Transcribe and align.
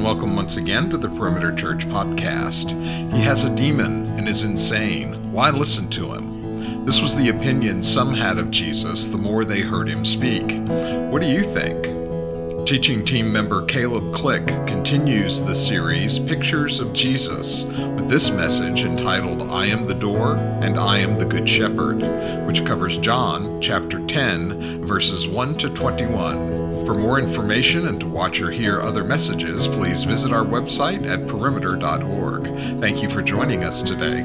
and 0.00 0.06
welcome 0.06 0.34
once 0.34 0.56
again 0.56 0.88
to 0.88 0.96
the 0.96 1.10
Perimeter 1.10 1.54
Church 1.54 1.86
podcast. 1.86 2.70
He 3.12 3.20
has 3.20 3.44
a 3.44 3.54
demon 3.54 4.06
and 4.18 4.26
is 4.26 4.44
insane. 4.44 5.30
Why 5.30 5.50
listen 5.50 5.90
to 5.90 6.14
him? 6.14 6.86
This 6.86 7.02
was 7.02 7.14
the 7.14 7.28
opinion 7.28 7.82
some 7.82 8.14
had 8.14 8.38
of 8.38 8.50
Jesus 8.50 9.08
the 9.08 9.18
more 9.18 9.44
they 9.44 9.60
heard 9.60 9.90
him 9.90 10.06
speak. 10.06 10.52
What 11.12 11.20
do 11.20 11.28
you 11.28 11.42
think? 11.42 11.84
Teaching 12.66 13.04
team 13.04 13.30
member 13.30 13.66
Caleb 13.66 14.14
Click 14.14 14.46
continues 14.66 15.42
the 15.42 15.54
series 15.54 16.18
Pictures 16.18 16.80
of 16.80 16.94
Jesus 16.94 17.64
with 17.64 18.08
this 18.08 18.30
message 18.30 18.84
entitled 18.84 19.42
I 19.50 19.66
am 19.66 19.84
the 19.84 19.92
door 19.92 20.36
and 20.62 20.78
I 20.78 20.96
am 20.96 21.18
the 21.18 21.26
good 21.26 21.46
shepherd, 21.46 22.00
which 22.46 22.64
covers 22.64 22.96
John 22.96 23.60
chapter 23.60 24.02
10 24.06 24.82
verses 24.82 25.28
1 25.28 25.58
to 25.58 25.68
21. 25.68 26.69
For 26.86 26.94
more 26.94 27.18
information 27.18 27.88
and 27.88 28.00
to 28.00 28.06
watch 28.06 28.40
or 28.40 28.50
hear 28.50 28.80
other 28.80 29.04
messages, 29.04 29.68
please 29.68 30.02
visit 30.02 30.32
our 30.32 30.44
website 30.44 31.08
at 31.08 31.26
perimeter.org. 31.28 32.44
Thank 32.80 33.02
you 33.02 33.10
for 33.10 33.22
joining 33.22 33.64
us 33.64 33.82
today. 33.82 34.24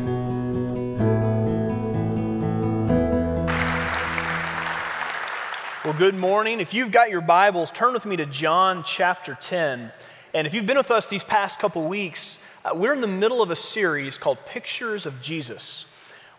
Well, 5.86 5.94
good 5.94 6.16
morning. 6.16 6.62
If 6.62 6.74
you've 6.74 6.92
got 6.92 7.12
your 7.12 7.22
Bibles, 7.22 7.70
turn 7.70 7.94
with 7.94 8.08
me 8.08 8.16
to 8.16 8.26
John 8.26 8.84
chapter 8.84 9.38
10. 9.40 9.92
And 10.34 10.48
if 10.48 10.54
you've 10.54 10.66
been 10.66 10.78
with 10.78 10.90
us 10.90 11.08
these 11.08 11.24
past 11.24 11.60
couple 11.60 11.88
weeks, 11.88 12.40
uh, 12.66 12.72
we're 12.74 12.94
in 12.94 13.02
the 13.02 13.08
middle 13.08 13.44
of 13.44 13.52
a 13.52 13.56
series 13.56 14.18
called 14.18 14.40
Pictures 14.48 15.06
of 15.06 15.22
Jesus, 15.22 15.86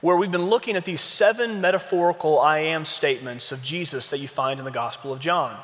where 0.00 0.16
we've 0.16 0.32
been 0.32 0.46
looking 0.46 0.74
at 0.74 0.84
these 0.84 1.00
seven 1.00 1.60
metaphorical 1.60 2.40
I 2.40 2.58
am 2.58 2.84
statements 2.84 3.52
of 3.52 3.62
Jesus 3.62 4.10
that 4.10 4.18
you 4.18 4.26
find 4.26 4.58
in 4.58 4.64
the 4.64 4.72
Gospel 4.72 5.12
of 5.12 5.20
John. 5.20 5.56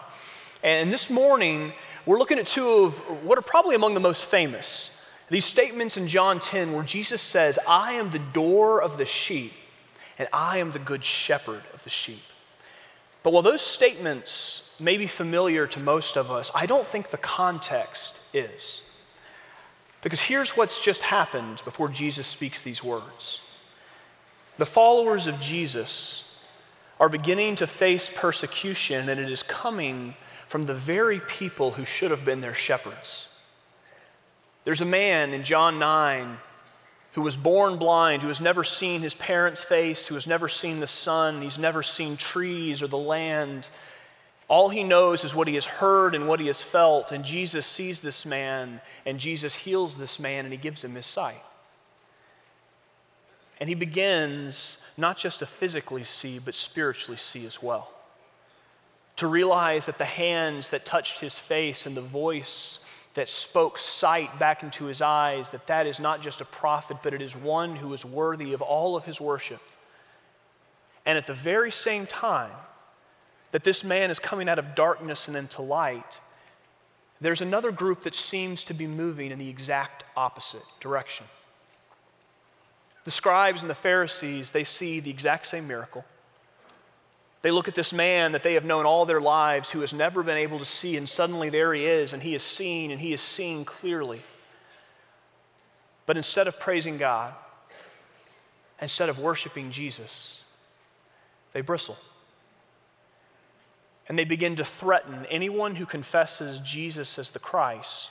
And 0.63 0.93
this 0.93 1.11
morning, 1.11 1.73
we're 2.07 2.19
looking 2.19 2.39
at 2.39 2.47
two 2.47 2.69
of 2.85 2.99
what 3.25 3.37
are 3.37 3.43
probably 3.43 3.75
among 3.75 3.95
the 3.95 4.01
most 4.01 4.25
famous. 4.25 4.93
These 5.29 5.45
statements 5.45 5.97
in 5.97 6.07
John 6.07 6.39
10, 6.39 6.73
where 6.73 6.85
Jesus 6.85 7.21
says, 7.21 7.59
I 7.67 7.95
am 7.95 8.11
the 8.11 8.21
door 8.21 8.81
of 8.81 8.97
the 8.97 9.05
sheep, 9.05 9.53
and 10.19 10.29
I 10.33 10.59
am 10.59 10.71
the 10.71 10.79
good 10.79 11.05
shepherd 11.05 11.63
of 11.75 11.83
the 11.83 11.91
sheep. 11.91 12.23
But 13.25 13.33
while 13.33 13.43
those 13.43 13.63
statements 13.63 14.75
may 14.81 14.97
be 14.97 15.07
familiar 15.09 15.67
to 15.67 15.81
most 15.81 16.17
of 16.17 16.31
us, 16.31 16.51
I 16.55 16.67
don't 16.67 16.87
think 16.87 17.11
the 17.11 17.19
context 17.19 18.21
is. 18.33 18.83
Because 20.01 20.21
here's 20.21 20.57
what's 20.57 20.81
just 20.81 21.03
happened 21.03 21.63
before 21.65 21.89
Jesus 21.89 22.27
speaks 22.27 22.63
these 22.63 22.85
words 22.85 23.41
the 24.59 24.67
followers 24.67 25.27
of 25.27 25.41
Jesus 25.41 26.25
are 27.01 27.09
beginning 27.09 27.57
to 27.57 27.67
face 27.67 28.13
persecution, 28.15 29.09
and 29.09 29.19
it 29.19 29.31
is 29.31 29.43
coming 29.43 30.15
from 30.53 30.65
the 30.65 30.75
very 30.75 31.19
people 31.19 31.71
who 31.71 31.85
should 31.87 32.11
have 32.11 32.27
been 32.27 32.43
their 32.43 32.53
shepherds. 32.53 33.27
There's 34.65 34.83
a 34.83 34.85
man 34.85 35.33
in 35.33 35.45
John 35.45 35.79
9 35.79 36.37
who 37.13 37.23
was 37.23 37.39
born 37.39 37.79
blind, 37.79 38.21
who 38.21 38.29
has 38.29 38.39
never 38.39 38.63
seen 38.63 39.01
his 39.01 39.15
parents' 39.15 39.65
face, 39.65 40.07
who 40.07 40.15
has 40.15 40.27
never 40.27 40.51
seen 40.51 40.81
the 40.81 40.87
sun, 40.87 41.41
he's 41.41 41.59
never 41.59 41.83
seen 41.83 42.19
trees 42.19 42.83
or 42.83 42.87
the 42.87 42.99
land. 42.99 43.71
All 44.47 44.69
he 44.69 44.85
knows 44.85 45.25
is 45.25 45.35
what 45.35 45.49
he 45.49 45.55
has 45.55 45.65
heard 45.65 46.15
and 46.15 46.29
what 46.29 46.39
he 46.39 46.49
has 46.49 46.63
felt, 46.63 47.13
and 47.13 47.25
Jesus 47.25 47.67
sees 47.67 48.03
this 48.03 48.27
man, 48.27 48.83
and 49.07 49.19
Jesus 49.19 49.55
heals 49.55 49.97
this 49.97 50.21
man, 50.21 50.45
and 50.45 50.53
he 50.53 50.59
gives 50.59 50.85
him 50.85 50.95
his 50.97 51.07
sight. 51.07 51.43
And 53.59 53.71
he 53.71 53.75
begins 53.75 54.77
not 54.99 55.17
just 55.17 55.39
to 55.39 55.47
physically 55.47 56.05
see, 56.05 56.39
but 56.39 56.55
spiritually 56.55 57.17
see 57.17 57.47
as 57.47 57.63
well 57.63 57.91
to 59.23 59.29
realize 59.29 59.87
that 59.87 59.99
the 59.99 60.05
hands 60.05 60.71
that 60.71 60.85
touched 60.85 61.21
his 61.21 61.39
face 61.39 61.87
and 61.87 61.97
the 61.97 62.01
voice 62.01 62.81
that 63.15 63.29
spoke 63.29 63.79
sight 63.79 64.37
back 64.41 64.65
into 64.65 64.87
his 64.87 65.01
eyes, 65.01 65.53
that 65.53 65.65
that 65.69 65.87
is 65.87 66.01
not 66.01 66.21
just 66.21 66.41
a 66.41 66.45
prophet, 66.45 66.97
but 67.05 67.15
it 67.15 67.23
is 67.23 67.37
one 67.37 67.77
who 67.77 67.95
is 67.95 68.05
worthy 68.05 68.53
of 68.53 68.61
all 68.61 68.97
of 68.97 69.05
his 69.05 69.21
worship. 69.21 69.63
And 71.07 71.17
at 71.17 71.27
the 71.27 71.35
very 71.35 71.71
same 71.71 72.05
time 72.05 72.51
that 73.53 73.63
this 73.63 73.85
man 73.85 74.11
is 74.11 74.19
coming 74.19 74.49
out 74.49 74.59
of 74.59 74.75
darkness 74.75 75.29
and 75.29 75.37
into 75.37 75.63
light, 75.63 76.19
there's 77.21 77.43
another 77.43 77.71
group 77.71 78.03
that 78.03 78.17
seems 78.17 78.65
to 78.65 78.75
be 78.75 78.89
moving 78.89 79.31
in 79.31 79.39
the 79.39 79.49
exact 79.49 80.03
opposite 80.17 80.65
direction. 80.81 81.27
The 83.05 83.13
scribes 83.13 83.63
and 83.63 83.71
the 83.71 83.77
Pharisees, 83.77 84.51
they 84.51 84.65
see 84.65 84.99
the 84.99 85.11
exact 85.11 85.47
same 85.47 85.69
miracle. 85.69 86.05
They 87.43 87.51
look 87.51 87.67
at 87.67 87.75
this 87.75 87.93
man 87.93 88.33
that 88.33 88.45
they 88.45 88.55
have 88.55 88.65
known 88.65 88.87
all 88.87 89.05
their 89.05 89.21
lives 89.21 89.71
who 89.71 89.81
has 89.81 89.93
never 89.93 90.23
been 90.23 90.37
able 90.37 90.61
to 90.61 90.65
see, 90.65 90.97
and 90.97 91.09
suddenly 91.09 91.51
there 91.51 91.75
he 91.75 91.85
is, 91.85 92.13
and 92.13 92.23
he 92.23 92.37
is 92.37 92.43
seen, 92.45 92.93
and 92.93 93.01
he 93.01 93.13
is 93.13 93.21
seen 93.21 93.65
clearly. 93.65 94.23
But 96.07 96.17
instead 96.17 96.47
of 96.47 96.61
praising 96.61 96.99
God, 96.99 97.35
instead 98.81 99.09
of 99.09 99.19
worshiping 99.19 99.73
Jesus, 99.73 100.41
they 101.53 101.63
bristle. 101.63 101.97
And 104.09 104.17
they 104.17 104.25
begin 104.25 104.57
to 104.57 104.65
threaten 104.65 105.27
anyone 105.29 105.75
who 105.75 105.87
confesses 105.87 106.61
Jesus 106.61 107.19
as 107.19 107.31
the 107.31 107.39
Christ 107.41 108.11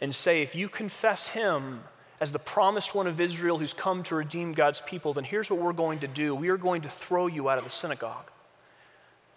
and 0.00 0.12
say, 0.12 0.42
if 0.42 0.56
you 0.56 0.68
confess 0.68 1.28
him 1.28 1.84
as 2.20 2.32
the 2.32 2.38
promised 2.38 2.94
one 2.94 3.06
of 3.06 3.20
Israel 3.20 3.58
who's 3.58 3.72
come 3.72 4.02
to 4.04 4.16
redeem 4.16 4.52
God's 4.52 4.80
people, 4.80 5.12
then 5.12 5.24
here's 5.24 5.50
what 5.50 5.60
we're 5.60 5.72
going 5.72 6.00
to 6.00 6.08
do 6.08 6.34
we 6.34 6.48
are 6.48 6.56
going 6.56 6.82
to 6.82 6.88
throw 6.88 7.28
you 7.28 7.48
out 7.48 7.58
of 7.58 7.64
the 7.64 7.70
synagogue 7.70 8.31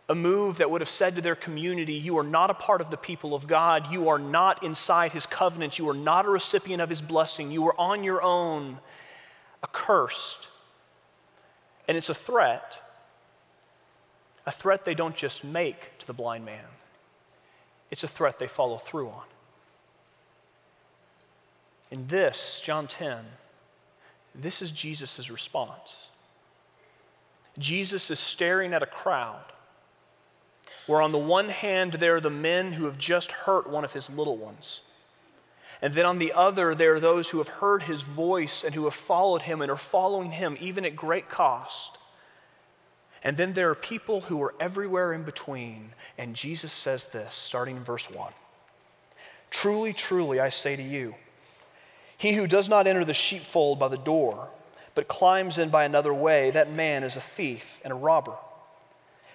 a 0.07 0.16
move 0.16 0.57
that 0.57 0.69
would 0.69 0.81
have 0.81 0.89
said 0.89 1.16
to 1.16 1.21
their 1.21 1.35
community, 1.35 1.93
You 1.93 2.17
are 2.19 2.23
not 2.23 2.49
a 2.49 2.53
part 2.53 2.81
of 2.81 2.91
the 2.91 2.97
people 2.97 3.33
of 3.33 3.47
God. 3.47 3.91
You 3.91 4.09
are 4.09 4.19
not 4.19 4.63
inside 4.63 5.13
his 5.13 5.25
covenant. 5.25 5.79
You 5.79 5.89
are 5.89 5.95
not 5.95 6.25
a 6.25 6.29
recipient 6.29 6.81
of 6.81 6.89
his 6.89 7.01
blessing. 7.01 7.49
You 7.51 7.67
are 7.67 7.79
on 7.79 8.03
your 8.03 8.21
own, 8.21 8.77
accursed. 9.63 10.47
And 11.88 11.97
it's 11.97 12.09
a 12.09 12.16
threat, 12.16 12.79
a 14.45 14.51
threat 14.51 14.85
they 14.85 14.95
don't 14.95 15.16
just 15.16 15.43
make 15.43 15.97
to 15.99 16.07
the 16.07 16.13
blind 16.13 16.45
man, 16.45 16.66
it's 17.89 18.03
a 18.03 18.07
threat 18.07 18.37
they 18.39 18.47
follow 18.47 18.77
through 18.77 19.09
on. 19.09 19.23
In 21.91 22.07
this, 22.07 22.61
John 22.63 22.87
10, 22.87 23.25
this 24.33 24.61
is 24.61 24.72
Jesus' 24.72 25.29
response. 25.29 25.95
Jesus 27.57 28.11
is 28.11 28.19
staring 28.19 28.73
at 28.73 28.83
a 28.83 28.87
crowd 28.87 29.53
where 30.88 31.02
on 31.02 31.12
the 31.12 31.18
one 31.18 31.50
hand 31.50 31.94
there 31.94 32.16
are 32.16 32.22
the 32.22 32.30
men 32.30 32.74
who 32.74 32.86
have 32.86 32.97
just 32.97 33.31
hurt 33.31 33.69
one 33.69 33.84
of 33.84 33.94
his 33.94 34.09
little 34.09 34.38
ones. 34.38 34.81
And 35.81 35.94
then 35.94 36.06
on 36.06 36.19
the 36.19 36.34
other, 36.34 36.74
there 36.74 36.96
are 36.96 37.00
those 37.00 37.30
who 37.30 37.40
have 37.40 37.47
heard 37.47 37.84
his 37.84 38.02
voice 38.02 38.63
and 38.63 38.74
who 38.74 38.85
have 38.85 38.96
followed 38.96 39.44
him 39.44 39.62
and 39.62 39.69
are 39.69 39.75
following 39.75 40.31
him 40.31 40.58
even 40.59 40.85
at 40.85 40.96
great 40.96 41.30
cost. 41.30 41.97
And 43.24 43.38
then 43.38 43.53
there 43.53 43.69
are 43.69 43.75
people 43.75 44.22
who 44.22 44.41
are 44.44 44.53
everywhere 44.59 45.12
in 45.12 45.24
between. 45.24 45.90
And 46.18 46.35
Jesus 46.35 46.72
says 46.72 47.06
this, 47.08 47.34
starting 47.34 47.78
in 47.78 47.84
verse 47.84 48.09
1 48.09 48.31
Truly, 49.50 49.94
truly, 49.94 50.40
I 50.40 50.50
say 50.50 50.75
to 50.75 50.84
you, 50.84 51.16
he 52.18 52.34
who 52.34 52.47
does 52.47 52.69
not 52.69 52.88
enter 52.88 53.03
the 53.03 53.14
sheepfold 53.14 53.80
by 53.80 53.88
the 53.88 53.97
door, 53.97 54.50
but 54.94 55.08
climbs 55.08 55.58
in 55.58 55.69
by 55.69 55.84
another 55.84 56.14
way, 56.14 56.52
that 56.52 56.72
man 56.72 57.03
is 57.03 57.16
a 57.16 57.22
thief 57.22 57.81
and 57.84 57.91
a 57.91 57.96
robber. 57.96 58.35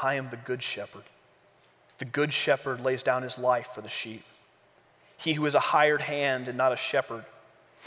I 0.00 0.14
am 0.14 0.30
the 0.30 0.36
good 0.36 0.62
shepherd. 0.62 1.04
The 1.98 2.04
good 2.04 2.32
shepherd 2.32 2.80
lays 2.80 3.02
down 3.02 3.22
his 3.22 3.38
life 3.38 3.68
for 3.74 3.80
the 3.80 3.88
sheep. 3.88 4.24
He 5.16 5.34
who 5.34 5.46
is 5.46 5.54
a 5.54 5.60
hired 5.60 6.02
hand 6.02 6.48
and 6.48 6.58
not 6.58 6.72
a 6.72 6.76
shepherd, 6.76 7.24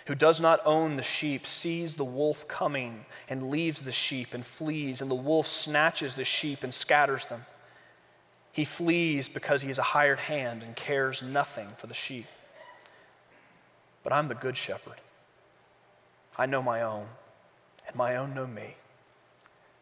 who 0.07 0.15
does 0.15 0.39
not 0.39 0.61
own 0.65 0.93
the 0.93 1.03
sheep, 1.03 1.45
sees 1.45 1.95
the 1.95 2.05
wolf 2.05 2.47
coming 2.47 3.05
and 3.27 3.49
leaves 3.49 3.81
the 3.81 3.91
sheep 3.91 4.33
and 4.33 4.45
flees, 4.45 5.01
and 5.01 5.09
the 5.09 5.15
wolf 5.15 5.47
snatches 5.47 6.15
the 6.15 6.23
sheep 6.23 6.63
and 6.63 6.73
scatters 6.73 7.25
them. 7.25 7.45
He 8.51 8.63
flees 8.63 9.27
because 9.27 9.61
he 9.61 9.69
is 9.69 9.79
a 9.79 9.83
hired 9.83 10.19
hand 10.19 10.63
and 10.63 10.75
cares 10.75 11.21
nothing 11.21 11.67
for 11.77 11.87
the 11.87 11.93
sheep. 11.93 12.27
But 14.03 14.13
I'm 14.13 14.29
the 14.29 14.35
good 14.35 14.55
shepherd. 14.55 15.01
I 16.37 16.45
know 16.45 16.61
my 16.61 16.83
own, 16.83 17.07
and 17.87 17.95
my 17.95 18.15
own 18.15 18.33
know 18.33 18.47
me. 18.47 18.75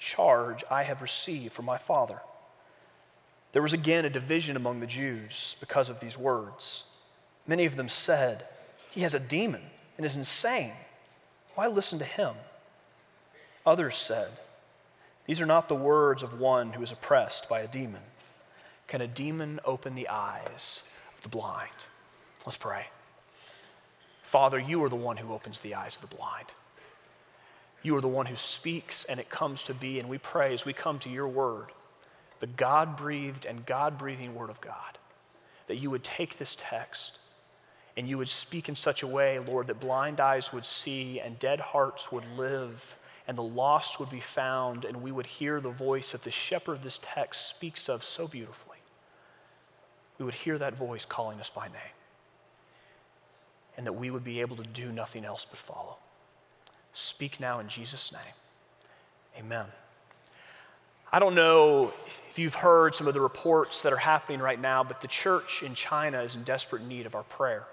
charge 0.00 0.64
I 0.68 0.82
have 0.82 1.02
received 1.02 1.52
from 1.52 1.66
my 1.66 1.78
Father. 1.78 2.20
There 3.52 3.62
was 3.62 3.72
again 3.72 4.04
a 4.04 4.10
division 4.10 4.56
among 4.56 4.80
the 4.80 4.86
Jews 4.86 5.56
because 5.60 5.88
of 5.88 6.00
these 6.00 6.18
words. 6.18 6.84
Many 7.46 7.64
of 7.66 7.76
them 7.76 7.88
said, 7.88 8.44
He 8.90 9.02
has 9.02 9.14
a 9.14 9.20
demon 9.20 9.62
and 9.96 10.06
is 10.06 10.16
insane. 10.16 10.72
Why 11.54 11.68
listen 11.68 11.98
to 11.98 12.04
him? 12.04 12.34
Others 13.66 13.96
said, 13.96 14.30
These 15.26 15.40
are 15.40 15.46
not 15.46 15.68
the 15.68 15.74
words 15.74 16.22
of 16.22 16.40
one 16.40 16.72
who 16.72 16.82
is 16.82 16.92
oppressed 16.92 17.48
by 17.48 17.60
a 17.60 17.68
demon. 17.68 18.02
Can 18.86 19.00
a 19.00 19.06
demon 19.06 19.60
open 19.64 19.94
the 19.94 20.08
eyes 20.08 20.82
of 21.16 21.22
the 21.22 21.28
blind? 21.28 21.70
Let's 22.46 22.56
pray. 22.56 22.86
Father, 24.22 24.58
you 24.58 24.82
are 24.84 24.88
the 24.88 24.96
one 24.96 25.16
who 25.16 25.32
opens 25.32 25.60
the 25.60 25.74
eyes 25.74 25.96
of 25.96 26.08
the 26.08 26.16
blind. 26.16 26.46
You 27.82 27.96
are 27.96 28.00
the 28.00 28.08
one 28.08 28.26
who 28.26 28.36
speaks 28.36 29.04
and 29.04 29.18
it 29.18 29.30
comes 29.30 29.64
to 29.64 29.74
be. 29.74 29.98
And 29.98 30.08
we 30.08 30.18
pray 30.18 30.52
as 30.52 30.64
we 30.64 30.72
come 30.72 30.98
to 31.00 31.10
your 31.10 31.28
word, 31.28 31.72
the 32.40 32.46
God 32.46 32.96
breathed 32.96 33.46
and 33.46 33.64
God 33.66 33.98
breathing 33.98 34.34
word 34.34 34.50
of 34.50 34.60
God, 34.60 34.98
that 35.66 35.76
you 35.76 35.90
would 35.90 36.04
take 36.04 36.38
this 36.38 36.56
text 36.58 37.18
and 37.96 38.08
you 38.08 38.18
would 38.18 38.28
speak 38.28 38.68
in 38.68 38.76
such 38.76 39.02
a 39.02 39.06
way, 39.06 39.38
Lord, 39.38 39.66
that 39.66 39.80
blind 39.80 40.20
eyes 40.20 40.52
would 40.52 40.66
see 40.66 41.20
and 41.20 41.38
dead 41.38 41.60
hearts 41.60 42.12
would 42.12 42.24
live 42.36 42.96
and 43.30 43.38
the 43.38 43.42
lost 43.42 44.00
would 44.00 44.10
be 44.10 44.18
found, 44.18 44.84
and 44.84 45.02
we 45.02 45.12
would 45.12 45.26
hear 45.26 45.60
the 45.60 45.70
voice 45.70 46.10
that 46.10 46.24
the 46.24 46.32
shepherd 46.32 46.72
of 46.72 46.82
this 46.82 46.98
text 47.00 47.48
speaks 47.48 47.88
of 47.88 48.02
so 48.02 48.26
beautifully. 48.26 48.78
We 50.18 50.24
would 50.24 50.34
hear 50.34 50.58
that 50.58 50.74
voice 50.74 51.04
calling 51.04 51.38
us 51.38 51.48
by 51.48 51.68
name, 51.68 51.94
and 53.76 53.86
that 53.86 53.92
we 53.92 54.10
would 54.10 54.24
be 54.24 54.40
able 54.40 54.56
to 54.56 54.64
do 54.64 54.90
nothing 54.90 55.24
else 55.24 55.46
but 55.48 55.60
follow. 55.60 55.98
Speak 56.92 57.40
now 57.40 57.60
in 57.60 57.68
Jesus' 57.68 58.12
name. 58.12 58.20
Amen. 59.38 59.66
I 61.12 61.18
don't 61.18 61.34
know 61.34 61.92
if 62.28 62.38
you've 62.38 62.54
heard 62.54 62.94
some 62.94 63.08
of 63.08 63.14
the 63.14 63.20
reports 63.20 63.82
that 63.82 63.92
are 63.92 63.96
happening 63.96 64.40
right 64.40 64.60
now, 64.60 64.84
but 64.84 65.00
the 65.00 65.08
church 65.08 65.62
in 65.62 65.74
China 65.74 66.22
is 66.22 66.36
in 66.36 66.44
desperate 66.44 66.82
need 66.82 67.06
of 67.06 67.14
our 67.14 67.24
prayer. 67.24 67.64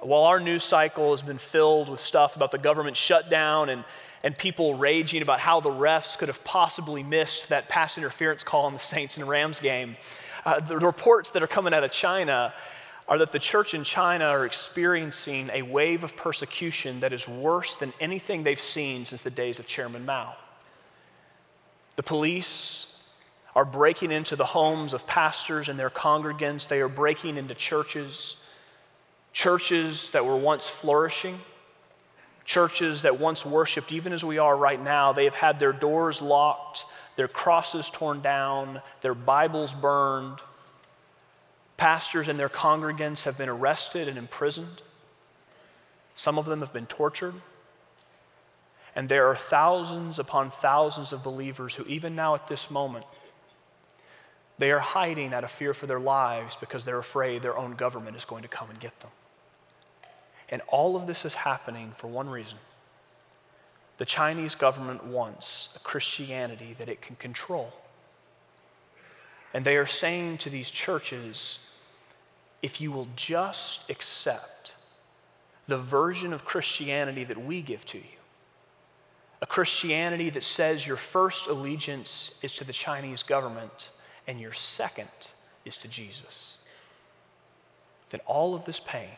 While 0.00 0.24
our 0.24 0.40
news 0.40 0.64
cycle 0.64 1.12
has 1.12 1.22
been 1.22 1.38
filled 1.38 1.88
with 1.88 2.00
stuff 2.00 2.34
about 2.34 2.50
the 2.50 2.58
government 2.58 2.96
shutdown 2.96 3.68
and, 3.68 3.84
and 4.22 4.36
people 4.36 4.74
raging 4.74 5.22
about 5.22 5.38
how 5.38 5.60
the 5.60 5.70
refs 5.70 6.18
could 6.18 6.28
have 6.28 6.42
possibly 6.44 7.02
missed 7.02 7.48
that 7.50 7.68
pass 7.68 7.96
interference 7.96 8.42
call 8.42 8.64
on 8.64 8.72
the 8.72 8.80
Saints 8.80 9.16
and 9.16 9.28
Rams 9.28 9.60
game, 9.60 9.96
uh, 10.44 10.58
the 10.58 10.78
reports 10.78 11.30
that 11.30 11.42
are 11.42 11.46
coming 11.46 11.72
out 11.72 11.84
of 11.84 11.92
China 11.92 12.52
are 13.06 13.18
that 13.18 13.32
the 13.32 13.38
church 13.38 13.74
in 13.74 13.84
China 13.84 14.24
are 14.24 14.46
experiencing 14.46 15.50
a 15.52 15.62
wave 15.62 16.04
of 16.04 16.16
persecution 16.16 17.00
that 17.00 17.12
is 17.12 17.28
worse 17.28 17.76
than 17.76 17.92
anything 18.00 18.42
they've 18.42 18.58
seen 18.58 19.04
since 19.04 19.22
the 19.22 19.30
days 19.30 19.58
of 19.58 19.66
Chairman 19.66 20.06
Mao. 20.06 20.34
The 21.96 22.02
police 22.02 22.86
are 23.54 23.64
breaking 23.64 24.10
into 24.10 24.36
the 24.36 24.44
homes 24.44 24.94
of 24.94 25.06
pastors 25.06 25.68
and 25.68 25.78
their 25.78 25.90
congregants, 25.90 26.66
they 26.66 26.80
are 26.80 26.88
breaking 26.88 27.36
into 27.36 27.54
churches 27.54 28.36
churches 29.34 30.10
that 30.10 30.24
were 30.24 30.36
once 30.36 30.68
flourishing, 30.68 31.38
churches 32.44 33.02
that 33.02 33.18
once 33.18 33.44
worshiped, 33.44 33.92
even 33.92 34.12
as 34.12 34.24
we 34.24 34.38
are 34.38 34.56
right 34.56 34.82
now, 34.82 35.12
they 35.12 35.24
have 35.24 35.34
had 35.34 35.58
their 35.58 35.72
doors 35.72 36.22
locked, 36.22 36.86
their 37.16 37.28
crosses 37.28 37.90
torn 37.90 38.22
down, 38.22 38.80
their 39.02 39.14
Bibles 39.14 39.74
burned. 39.74 40.38
Pastors 41.76 42.28
and 42.28 42.38
their 42.38 42.48
congregants 42.48 43.24
have 43.24 43.36
been 43.36 43.48
arrested 43.48 44.08
and 44.08 44.16
imprisoned. 44.16 44.82
Some 46.16 46.38
of 46.38 46.46
them 46.46 46.60
have 46.60 46.72
been 46.72 46.86
tortured. 46.86 47.34
And 48.96 49.08
there 49.08 49.26
are 49.28 49.34
thousands 49.36 50.18
upon 50.18 50.50
thousands 50.50 51.12
of 51.12 51.24
believers 51.24 51.74
who, 51.74 51.84
even 51.86 52.14
now 52.14 52.34
at 52.34 52.46
this 52.46 52.70
moment, 52.70 53.04
they 54.58 54.70
are 54.70 54.78
hiding 54.78 55.34
out 55.34 55.42
of 55.42 55.50
fear 55.50 55.74
for 55.74 55.86
their 55.86 55.98
lives 55.98 56.56
because 56.56 56.84
they're 56.84 56.98
afraid 56.98 57.42
their 57.42 57.58
own 57.58 57.72
government 57.72 58.16
is 58.16 58.24
going 58.24 58.42
to 58.42 58.48
come 58.48 58.70
and 58.70 58.78
get 58.78 58.98
them. 59.00 59.10
And 60.48 60.62
all 60.68 60.94
of 60.94 61.08
this 61.08 61.24
is 61.24 61.34
happening 61.34 61.92
for 61.96 62.06
one 62.06 62.28
reason. 62.28 62.58
The 63.98 64.04
Chinese 64.04 64.54
government 64.54 65.04
wants 65.04 65.70
a 65.74 65.80
Christianity 65.80 66.74
that 66.78 66.88
it 66.88 67.02
can 67.02 67.16
control. 67.16 67.72
And 69.54 69.64
they 69.64 69.76
are 69.76 69.86
saying 69.86 70.38
to 70.38 70.50
these 70.50 70.70
churches 70.70 71.60
if 72.60 72.80
you 72.80 72.92
will 72.92 73.08
just 73.16 73.88
accept 73.88 74.74
the 75.66 75.78
version 75.78 76.34
of 76.34 76.44
Christianity 76.44 77.24
that 77.24 77.42
we 77.42 77.62
give 77.62 77.86
to 77.86 77.98
you, 77.98 78.18
a 79.40 79.46
Christianity 79.46 80.28
that 80.30 80.44
says 80.44 80.86
your 80.86 80.96
first 80.98 81.46
allegiance 81.46 82.32
is 82.42 82.52
to 82.54 82.64
the 82.64 82.72
Chinese 82.72 83.22
government 83.22 83.90
and 84.26 84.38
your 84.38 84.52
second 84.52 85.08
is 85.64 85.78
to 85.78 85.88
Jesus, 85.88 86.56
then 88.10 88.20
all 88.26 88.54
of 88.54 88.66
this 88.66 88.80
pain 88.80 89.16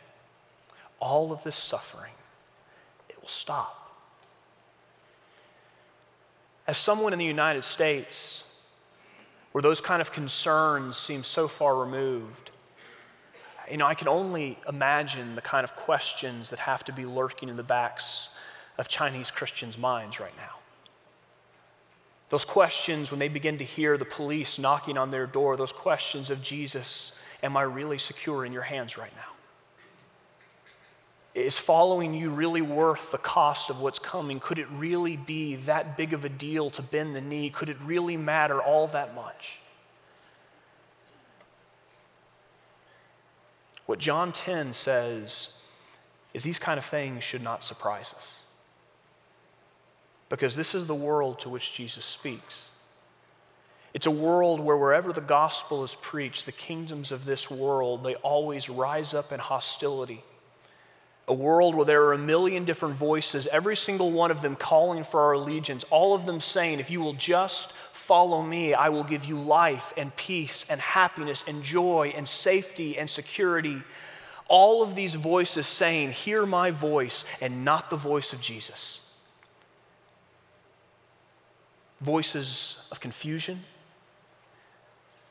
all 1.01 1.33
of 1.33 1.43
this 1.43 1.57
suffering, 1.57 2.13
it 3.09 3.21
will 3.21 3.29
stop. 3.29 3.83
As 6.67 6.77
someone 6.77 7.13
in 7.13 7.19
the 7.19 7.25
United 7.25 7.65
States, 7.65 8.45
where 9.57 9.63
those 9.63 9.81
kind 9.81 10.03
of 10.03 10.13
concerns 10.13 10.99
seem 10.99 11.25
so 11.25 11.49
far 11.49 11.77
removed, 11.77 12.51
you 13.71 13.79
know, 13.79 13.87
I 13.87 13.95
can 13.95 14.07
only 14.07 14.59
imagine 14.69 15.35
the 15.35 15.41
kind 15.41 15.65
of 15.65 15.75
questions 15.75 16.51
that 16.51 16.59
have 16.59 16.85
to 16.85 16.93
be 16.93 17.07
lurking 17.07 17.49
in 17.49 17.57
the 17.57 17.63
backs 17.63 18.29
of 18.77 18.87
Chinese 18.87 19.31
Christians' 19.31 19.79
minds 19.79 20.21
right 20.21 20.37
now. 20.37 20.57
Those 22.29 22.45
questions 22.45 23.11
when 23.11 23.19
they 23.19 23.29
begin 23.29 23.57
to 23.57 23.65
hear 23.65 23.97
the 23.97 24.05
police 24.05 24.59
knocking 24.59 24.99
on 24.99 25.11
their 25.11 25.27
door, 25.27 25.57
those 25.57 25.73
questions 25.73 26.29
of 26.29 26.43
Jesus, 26.43 27.13
am 27.43 27.57
I 27.57 27.63
really 27.63 27.97
secure 27.97 28.45
in 28.45 28.53
your 28.53 28.61
hands 28.61 28.99
right 28.99 29.17
now? 29.17 29.36
Is 31.37 31.59
following 31.59 32.15
you 32.15 32.31
really 32.31 32.63
worth 32.63 33.13
the 33.13 33.19
cost 33.19 33.69
of 33.69 33.79
what's 33.79 33.99
coming? 33.99 34.41
Could 34.41 34.59
it 34.59 34.69
really 34.71 35.19
be 35.19 35.57
that 35.57 35.95
big 35.95 36.15
of 36.15 36.25
a 36.25 36.31
deal 36.31 36.71
to 36.71 36.81
bend 36.81 37.15
the 37.15 37.21
knee? 37.21 37.51
Could 37.51 37.69
it 37.69 37.77
really 37.85 38.17
matter 38.17 38.63
all 38.63 38.87
that 38.87 39.15
much? 39.15 39.59
What 43.85 43.99
John 43.99 44.33
10 44.33 44.73
says 44.73 45.51
is 46.33 46.43
these 46.43 46.59
kind 46.59 46.79
of 46.79 46.87
things 46.87 47.23
should 47.23 47.43
not 47.43 47.63
surprise 47.63 48.15
us. 48.17 48.37
Because 50.31 50.57
this 50.57 50.75
is 50.75 50.87
the 50.87 50.95
world 50.95 51.39
to 51.41 51.51
which 51.51 51.75
Jesus 51.75 52.07
speaks. 52.07 52.71
It's 53.93 54.07
a 54.07 54.11
world 54.11 54.59
where 54.59 54.79
wherever 54.79 55.13
the 55.13 55.21
gospel 55.21 55.85
is 55.85 55.97
preached, 55.97 56.47
the 56.47 56.53
kingdoms 56.53 57.13
of 57.13 57.27
this 57.27 57.51
world, 57.51 58.05
they 58.05 58.15
always 58.15 58.71
rise 58.71 59.13
up 59.13 59.33
in 59.33 59.39
hostility 59.39 60.25
a 61.29 61.35
world 61.35 61.75
where 61.75 61.85
there 61.85 62.05
are 62.05 62.13
a 62.13 62.19
million 62.19 62.65
different 62.65 62.95
voices, 62.95 63.49
every 63.51 63.77
single 63.77 64.13
one 64.13 64.31
of 64.31 64.43
them 64.43 64.55
calling 64.55 65.03
for 65.03 65.21
our 65.21 65.33
allegiance, 65.33 65.85
all 65.91 66.15
of 66.15 66.25
them 66.25 66.41
saying, 66.41 66.79
If 66.79 66.91
you 66.91 67.01
will 67.01 67.15
just 67.15 67.73
follow 67.93 68.43
me, 68.43 68.75
I 68.75 68.91
will 68.91 69.03
give 69.03 69.25
you 69.25 69.39
life 69.39 69.93
and 69.97 70.15
peace 70.15 70.65
and 70.69 70.81
happiness 70.81 71.45
and 71.49 71.65
joy 71.65 72.13
and 72.17 72.29
safety 72.29 72.97
and 72.97 73.11
security. 73.11 73.83
All 74.49 74.83
of 74.83 74.95
these 74.95 75.17
voices 75.17 75.67
saying, 75.67 76.13
Hear 76.13 76.47
my 76.47 76.71
voice 76.71 77.25
and 77.41 77.65
not 77.65 77.91
the 77.91 77.97
voice 77.97 78.33
of 78.33 78.41
Jesus. 78.41 79.01
Voices 82.01 82.87
of 82.93 83.01
confusion, 83.01 83.65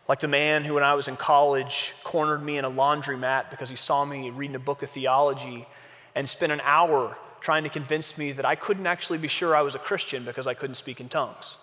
like 0.07 0.19
the 0.19 0.27
man 0.27 0.63
who, 0.63 0.75
when 0.75 0.83
I 0.83 0.93
was 0.93 1.07
in 1.07 1.17
college, 1.17 1.93
cornered 2.03 2.43
me 2.43 2.57
in 2.57 2.65
a 2.65 2.69
laundromat 2.69 3.49
because 3.49 3.69
he 3.69 3.75
saw 3.75 4.05
me 4.05 4.29
reading 4.29 4.55
a 4.55 4.59
book 4.59 4.83
of 4.83 4.89
theology 4.89 5.65
and 6.13 6.29
spent 6.29 6.51
an 6.51 6.61
hour 6.63 7.17
trying 7.41 7.63
to 7.63 7.69
convince 7.69 8.17
me 8.17 8.31
that 8.31 8.45
I 8.45 8.55
couldn't 8.55 8.87
actually 8.87 9.17
be 9.17 9.27
sure 9.27 9.55
I 9.55 9.61
was 9.61 9.75
a 9.75 9.79
Christian 9.79 10.23
because 10.23 10.47
I 10.47 10.53
couldn't 10.53 10.75
speak 10.75 10.99
in 10.99 11.09
tongues. 11.09 11.57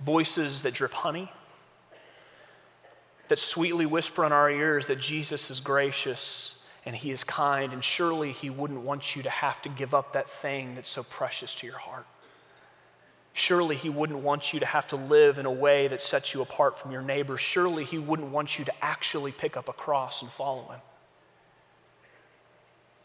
Voices 0.00 0.62
that 0.62 0.74
drip 0.74 0.92
honey, 0.92 1.30
that 3.28 3.38
sweetly 3.38 3.86
whisper 3.86 4.24
in 4.26 4.32
our 4.32 4.50
ears 4.50 4.88
that 4.88 5.00
Jesus 5.00 5.50
is 5.50 5.60
gracious 5.60 6.54
and 6.84 6.96
he 6.96 7.12
is 7.12 7.22
kind, 7.22 7.72
and 7.72 7.84
surely 7.84 8.32
he 8.32 8.50
wouldn't 8.50 8.80
want 8.80 9.14
you 9.14 9.22
to 9.22 9.30
have 9.30 9.62
to 9.62 9.68
give 9.68 9.94
up 9.94 10.14
that 10.14 10.28
thing 10.28 10.74
that's 10.74 10.90
so 10.90 11.04
precious 11.04 11.54
to 11.54 11.66
your 11.66 11.78
heart. 11.78 12.06
Surely 13.34 13.76
he 13.76 13.88
wouldn't 13.88 14.18
want 14.18 14.52
you 14.52 14.60
to 14.60 14.66
have 14.66 14.86
to 14.88 14.96
live 14.96 15.38
in 15.38 15.46
a 15.46 15.52
way 15.52 15.88
that 15.88 16.02
sets 16.02 16.34
you 16.34 16.42
apart 16.42 16.78
from 16.78 16.92
your 16.92 17.02
neighbor. 17.02 17.38
Surely 17.38 17.84
he 17.84 17.98
wouldn't 17.98 18.30
want 18.30 18.58
you 18.58 18.64
to 18.64 18.84
actually 18.84 19.32
pick 19.32 19.56
up 19.56 19.68
a 19.68 19.72
cross 19.72 20.20
and 20.20 20.30
follow 20.30 20.64
him. 20.70 20.80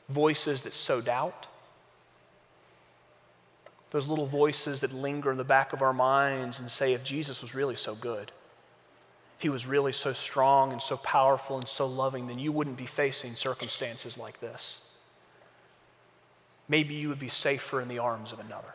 Voices 0.09 0.63
that 0.63 0.73
sow 0.73 0.99
doubt, 1.01 1.47
those 3.91 4.07
little 4.07 4.25
voices 4.25 4.81
that 4.81 4.91
linger 4.91 5.31
in 5.31 5.37
the 5.37 5.45
back 5.45 5.71
of 5.71 5.81
our 5.81 5.93
minds 5.93 6.59
and 6.59 6.69
say, 6.69 6.91
if 6.91 7.05
Jesus 7.05 7.41
was 7.41 7.55
really 7.55 7.75
so 7.75 7.95
good, 7.95 8.31
if 9.37 9.43
he 9.43 9.49
was 9.49 9.65
really 9.65 9.93
so 9.93 10.11
strong 10.11 10.73
and 10.73 10.81
so 10.81 10.97
powerful 10.97 11.57
and 11.57 11.67
so 11.67 11.85
loving, 11.85 12.27
then 12.27 12.39
you 12.39 12.51
wouldn't 12.51 12.75
be 12.75 12.85
facing 12.85 13.35
circumstances 13.35 14.17
like 14.17 14.41
this. 14.41 14.79
Maybe 16.67 16.95
you 16.95 17.07
would 17.07 17.19
be 17.19 17.29
safer 17.29 17.79
in 17.79 17.87
the 17.87 17.99
arms 17.99 18.33
of 18.33 18.39
another. 18.39 18.73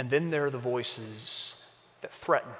And 0.00 0.08
then 0.08 0.30
there 0.30 0.46
are 0.46 0.50
the 0.50 0.56
voices 0.56 1.56
that 2.00 2.10
threaten. 2.10 2.52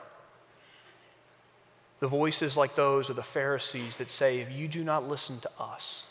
The 1.98 2.06
voices 2.06 2.54
like 2.54 2.74
those 2.74 3.08
of 3.08 3.16
the 3.16 3.22
Pharisees 3.22 3.96
that 3.96 4.10
say, 4.10 4.40
if 4.40 4.52
you 4.52 4.68
do 4.68 4.84
not 4.84 5.08
listen 5.08 5.40
to 5.40 5.50
us, 5.58 6.04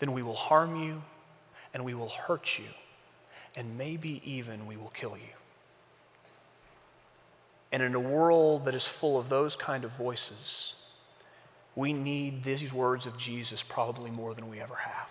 then 0.00 0.10
we 0.10 0.20
will 0.20 0.34
harm 0.34 0.82
you 0.82 1.04
and 1.72 1.84
we 1.84 1.94
will 1.94 2.08
hurt 2.08 2.58
you, 2.58 2.64
and 3.54 3.78
maybe 3.78 4.20
even 4.24 4.66
we 4.66 4.76
will 4.76 4.90
kill 4.90 5.16
you. 5.16 5.34
And 7.70 7.80
in 7.80 7.94
a 7.94 8.00
world 8.00 8.64
that 8.64 8.74
is 8.74 8.84
full 8.84 9.16
of 9.16 9.28
those 9.28 9.54
kind 9.54 9.84
of 9.84 9.92
voices, 9.92 10.74
we 11.76 11.92
need 11.92 12.42
these 12.42 12.72
words 12.72 13.06
of 13.06 13.16
Jesus 13.16 13.62
probably 13.62 14.10
more 14.10 14.34
than 14.34 14.50
we 14.50 14.60
ever 14.60 14.74
have. 14.74 15.08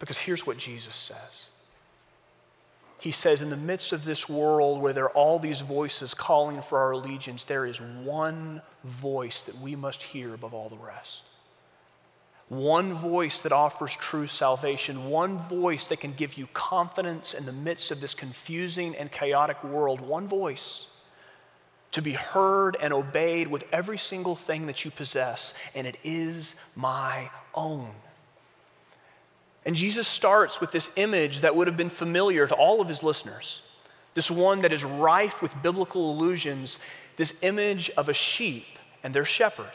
Because 0.00 0.18
here's 0.18 0.44
what 0.44 0.56
Jesus 0.56 0.96
says 0.96 1.44
he 2.98 3.10
says, 3.10 3.42
in 3.42 3.50
the 3.50 3.56
midst 3.56 3.92
of 3.92 4.04
this 4.04 4.28
world 4.28 4.80
where 4.80 4.92
there 4.92 5.04
are 5.04 5.10
all 5.10 5.38
these 5.38 5.60
voices 5.60 6.14
calling 6.14 6.62
for 6.62 6.78
our 6.78 6.92
allegiance, 6.92 7.44
there 7.44 7.66
is 7.66 7.80
one 7.80 8.62
voice 8.84 9.42
that 9.42 9.60
we 9.60 9.76
must 9.76 10.02
hear 10.02 10.34
above 10.34 10.54
all 10.54 10.68
the 10.68 10.78
rest. 10.78 11.22
One 12.48 12.94
voice 12.94 13.40
that 13.40 13.52
offers 13.52 13.94
true 13.96 14.28
salvation, 14.28 15.10
one 15.10 15.36
voice 15.36 15.88
that 15.88 16.00
can 16.00 16.12
give 16.12 16.34
you 16.38 16.46
confidence 16.52 17.34
in 17.34 17.44
the 17.44 17.52
midst 17.52 17.90
of 17.90 18.00
this 18.00 18.14
confusing 18.14 18.94
and 18.94 19.10
chaotic 19.10 19.62
world, 19.64 20.00
one 20.00 20.28
voice 20.28 20.86
to 21.92 22.02
be 22.02 22.12
heard 22.12 22.76
and 22.80 22.92
obeyed 22.92 23.48
with 23.48 23.64
every 23.72 23.98
single 23.98 24.34
thing 24.34 24.66
that 24.66 24.84
you 24.84 24.90
possess, 24.90 25.54
and 25.74 25.86
it 25.86 25.96
is 26.04 26.54
my 26.74 27.30
own. 27.54 27.90
And 29.66 29.74
Jesus 29.74 30.06
starts 30.06 30.60
with 30.60 30.70
this 30.70 30.90
image 30.94 31.40
that 31.40 31.56
would 31.56 31.66
have 31.66 31.76
been 31.76 31.90
familiar 31.90 32.46
to 32.46 32.54
all 32.54 32.80
of 32.80 32.88
his 32.88 33.02
listeners. 33.02 33.60
This 34.14 34.30
one 34.30 34.62
that 34.62 34.72
is 34.72 34.84
rife 34.84 35.42
with 35.42 35.60
biblical 35.60 36.12
allusions, 36.12 36.78
this 37.16 37.34
image 37.42 37.90
of 37.96 38.08
a 38.08 38.14
sheep 38.14 38.78
and 39.02 39.12
their 39.12 39.24
shepherd. 39.24 39.72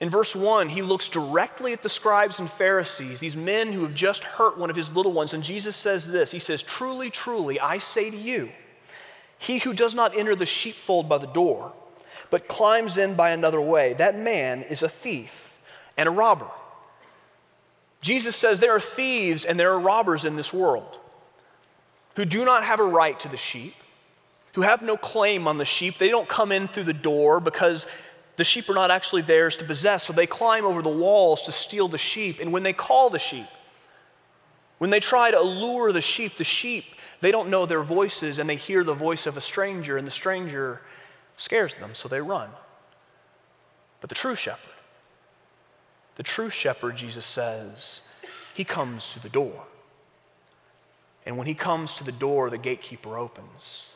In 0.00 0.10
verse 0.10 0.34
1, 0.34 0.70
he 0.70 0.82
looks 0.82 1.08
directly 1.08 1.72
at 1.72 1.82
the 1.82 1.88
scribes 1.88 2.40
and 2.40 2.50
Pharisees, 2.50 3.20
these 3.20 3.36
men 3.36 3.72
who 3.72 3.82
have 3.82 3.94
just 3.94 4.24
hurt 4.24 4.58
one 4.58 4.68
of 4.68 4.76
his 4.76 4.90
little 4.90 5.12
ones, 5.12 5.32
and 5.32 5.44
Jesus 5.44 5.76
says 5.76 6.08
this 6.08 6.32
He 6.32 6.38
says, 6.38 6.62
Truly, 6.62 7.08
truly, 7.08 7.60
I 7.60 7.78
say 7.78 8.10
to 8.10 8.16
you, 8.16 8.50
he 9.38 9.58
who 9.58 9.72
does 9.72 9.94
not 9.94 10.16
enter 10.16 10.34
the 10.34 10.46
sheepfold 10.46 11.08
by 11.08 11.18
the 11.18 11.26
door, 11.26 11.72
but 12.30 12.48
climbs 12.48 12.98
in 12.98 13.14
by 13.14 13.30
another 13.30 13.60
way, 13.60 13.94
that 13.94 14.18
man 14.18 14.62
is 14.62 14.82
a 14.82 14.88
thief 14.88 15.58
and 15.96 16.08
a 16.08 16.12
robber. 16.12 16.48
Jesus 18.00 18.34
says 18.36 18.60
there 18.60 18.74
are 18.74 18.80
thieves 18.80 19.44
and 19.44 19.58
there 19.58 19.72
are 19.72 19.80
robbers 19.80 20.24
in 20.24 20.36
this 20.36 20.52
world 20.52 20.98
who 22.16 22.24
do 22.24 22.44
not 22.44 22.64
have 22.64 22.80
a 22.80 22.84
right 22.84 23.18
to 23.20 23.28
the 23.28 23.36
sheep, 23.36 23.74
who 24.54 24.62
have 24.62 24.82
no 24.82 24.96
claim 24.96 25.46
on 25.46 25.58
the 25.58 25.64
sheep. 25.64 25.98
They 25.98 26.08
don't 26.08 26.28
come 26.28 26.50
in 26.50 26.66
through 26.66 26.84
the 26.84 26.92
door 26.92 27.40
because 27.40 27.86
the 28.36 28.44
sheep 28.44 28.68
are 28.70 28.74
not 28.74 28.90
actually 28.90 29.22
theirs 29.22 29.56
to 29.56 29.64
possess. 29.64 30.04
So 30.04 30.12
they 30.12 30.26
climb 30.26 30.64
over 30.64 30.82
the 30.82 30.88
walls 30.88 31.42
to 31.42 31.52
steal 31.52 31.88
the 31.88 31.98
sheep. 31.98 32.40
And 32.40 32.52
when 32.52 32.62
they 32.62 32.72
call 32.72 33.10
the 33.10 33.18
sheep, 33.18 33.46
when 34.78 34.88
they 34.88 35.00
try 35.00 35.30
to 35.30 35.38
allure 35.38 35.92
the 35.92 36.00
sheep, 36.00 36.38
the 36.38 36.44
sheep, 36.44 36.86
they 37.20 37.30
don't 37.30 37.50
know 37.50 37.66
their 37.66 37.82
voices 37.82 38.38
and 38.38 38.48
they 38.48 38.56
hear 38.56 38.82
the 38.82 38.94
voice 38.94 39.26
of 39.26 39.36
a 39.36 39.40
stranger, 39.42 39.98
and 39.98 40.06
the 40.06 40.10
stranger 40.10 40.80
scares 41.36 41.74
them, 41.74 41.94
so 41.94 42.08
they 42.08 42.20
run. 42.20 42.48
But 44.00 44.08
the 44.08 44.14
true 44.14 44.34
shepherd, 44.34 44.69
the 46.16 46.22
true 46.22 46.50
shepherd, 46.50 46.96
Jesus 46.96 47.26
says, 47.26 48.02
he 48.54 48.64
comes 48.64 49.14
to 49.14 49.20
the 49.20 49.28
door. 49.28 49.64
And 51.24 51.36
when 51.36 51.46
he 51.46 51.54
comes 51.54 51.94
to 51.94 52.04
the 52.04 52.12
door, 52.12 52.50
the 52.50 52.58
gatekeeper 52.58 53.16
opens. 53.16 53.90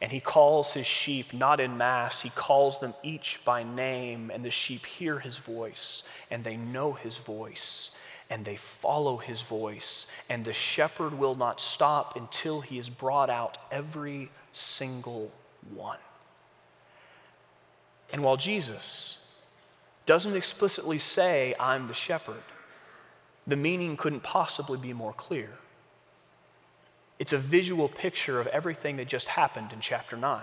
And 0.00 0.12
he 0.12 0.20
calls 0.20 0.72
his 0.72 0.86
sheep 0.86 1.32
not 1.32 1.60
in 1.60 1.78
mass, 1.78 2.20
he 2.20 2.30
calls 2.30 2.80
them 2.80 2.94
each 3.02 3.40
by 3.44 3.62
name, 3.62 4.30
and 4.30 4.44
the 4.44 4.50
sheep 4.50 4.84
hear 4.84 5.18
his 5.18 5.38
voice, 5.38 6.02
and 6.30 6.44
they 6.44 6.56
know 6.56 6.92
his 6.92 7.16
voice, 7.16 7.92
and 8.28 8.44
they 8.44 8.56
follow 8.56 9.16
his 9.16 9.40
voice. 9.40 10.06
And 10.28 10.44
the 10.44 10.52
shepherd 10.52 11.18
will 11.18 11.34
not 11.34 11.60
stop 11.60 12.16
until 12.16 12.60
he 12.60 12.76
has 12.76 12.90
brought 12.90 13.30
out 13.30 13.56
every 13.70 14.30
single 14.52 15.30
one. 15.74 15.98
And 18.12 18.22
while 18.22 18.36
Jesus 18.36 19.18
doesn't 20.06 20.36
explicitly 20.36 20.98
say, 20.98 21.54
I'm 21.58 21.88
the 21.88 21.94
shepherd, 21.94 22.42
the 23.46 23.56
meaning 23.56 23.96
couldn't 23.96 24.22
possibly 24.22 24.78
be 24.78 24.92
more 24.92 25.12
clear. 25.12 25.50
It's 27.18 27.32
a 27.32 27.38
visual 27.38 27.88
picture 27.88 28.40
of 28.40 28.46
everything 28.48 28.96
that 28.96 29.08
just 29.08 29.28
happened 29.28 29.72
in 29.72 29.80
chapter 29.80 30.16
9. 30.16 30.42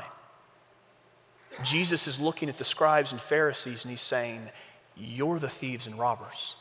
Jesus 1.63 2.07
is 2.07 2.19
looking 2.19 2.49
at 2.49 2.57
the 2.57 2.63
scribes 2.63 3.11
and 3.11 3.21
Pharisees 3.21 3.83
and 3.83 3.91
he's 3.91 4.01
saying, 4.01 4.49
You're 4.95 5.39
the 5.39 5.49
thieves 5.49 5.85
and 5.85 5.99
robbers. 5.99 6.55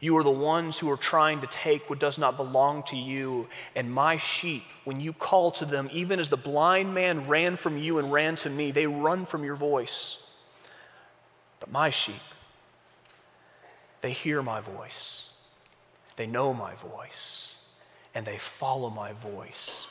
You 0.00 0.16
are 0.16 0.24
the 0.24 0.30
ones 0.30 0.80
who 0.80 0.90
are 0.90 0.96
trying 0.96 1.42
to 1.42 1.46
take 1.46 1.88
what 1.88 2.00
does 2.00 2.18
not 2.18 2.36
belong 2.36 2.82
to 2.84 2.96
you. 2.96 3.46
And 3.76 3.88
my 3.88 4.16
sheep, 4.16 4.64
when 4.82 4.98
you 4.98 5.12
call 5.12 5.52
to 5.52 5.64
them, 5.64 5.88
even 5.92 6.18
as 6.18 6.28
the 6.28 6.36
blind 6.36 6.92
man 6.92 7.28
ran 7.28 7.54
from 7.54 7.78
you 7.78 8.00
and 8.00 8.12
ran 8.12 8.34
to 8.36 8.50
me, 8.50 8.72
they 8.72 8.88
run 8.88 9.24
from 9.26 9.44
your 9.44 9.54
voice. 9.54 10.18
But 11.62 11.70
my 11.70 11.90
sheep, 11.90 12.16
they 14.00 14.10
hear 14.10 14.42
my 14.42 14.60
voice, 14.60 15.26
they 16.16 16.26
know 16.26 16.52
my 16.52 16.74
voice, 16.74 17.54
and 18.16 18.26
they 18.26 18.36
follow 18.36 18.90
my 18.90 19.12
voice. 19.12 19.86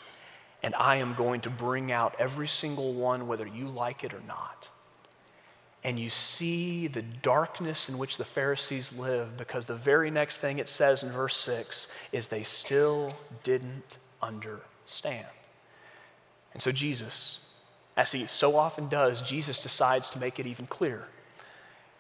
And 0.62 0.76
I 0.76 0.98
am 0.98 1.14
going 1.14 1.40
to 1.42 1.50
bring 1.50 1.90
out 1.90 2.14
every 2.20 2.50
single 2.50 2.94
one, 2.94 3.26
whether 3.26 3.48
you 3.48 3.70
like 3.70 4.04
it 4.04 4.14
or 4.14 4.20
not. 4.28 4.68
And 5.82 5.98
you 5.98 6.10
see 6.10 6.88
the 6.88 7.04
darkness 7.04 7.88
in 7.88 7.98
which 7.98 8.18
the 8.18 8.26
Pharisees 8.26 8.92
live 8.92 9.38
because 9.38 9.66
the 9.66 9.74
very 9.74 10.12
next 10.12 10.40
thing 10.40 10.60
it 10.60 10.68
says 10.68 11.04
in 11.04 11.12
verse 11.14 11.38
6 11.38 11.88
is 12.12 12.28
they 12.28 12.44
still 12.44 13.14
didn't 13.44 13.96
understand. 14.22 15.26
And 16.54 16.62
so 16.62 16.74
Jesus, 16.74 17.40
as 17.96 18.12
he 18.12 18.28
so 18.28 18.58
often 18.58 18.90
does, 18.90 19.22
Jesus 19.22 19.64
decides 19.64 20.10
to 20.10 20.20
make 20.20 20.38
it 20.38 20.46
even 20.46 20.68
clearer. 20.68 21.08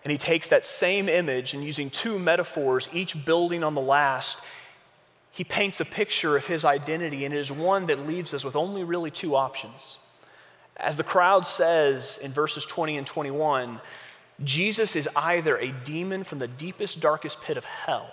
And 0.03 0.12
he 0.12 0.17
takes 0.17 0.50
that 0.50 0.65
same 0.65 1.08
image 1.08 1.53
and 1.53 1.63
using 1.63 1.89
two 1.89 2.17
metaphors, 2.17 2.89
each 2.91 3.24
building 3.25 3.63
on 3.63 3.75
the 3.75 3.81
last, 3.81 4.38
he 5.31 5.43
paints 5.43 5.79
a 5.79 5.86
picture 5.86 6.36
of 6.36 6.46
his 6.46 6.65
identity, 6.65 7.24
and 7.24 7.34
it 7.34 7.38
is 7.38 7.51
one 7.51 7.86
that 7.86 8.05
leaves 8.05 8.34
us 8.34 8.43
with 8.43 8.55
only 8.55 8.84
really 8.84 9.12
two 9.12 9.36
options. 9.36 9.98
As 10.75 10.98
the 10.98 11.03
crowd 11.03 11.48
says 11.48 12.20
in 12.22 12.31
verses 12.31 12.65
20 12.65 12.98
and 12.98 13.08
21, 13.08 13.79
Jesus 14.43 14.96
is 14.96 15.08
either 15.15 15.58
a 15.58 15.72
demon 15.72 16.24
from 16.24 16.39
the 16.39 16.48
deepest, 16.48 17.00
darkest 17.00 17.41
pit 17.41 17.55
of 17.55 17.63
hell, 17.63 18.12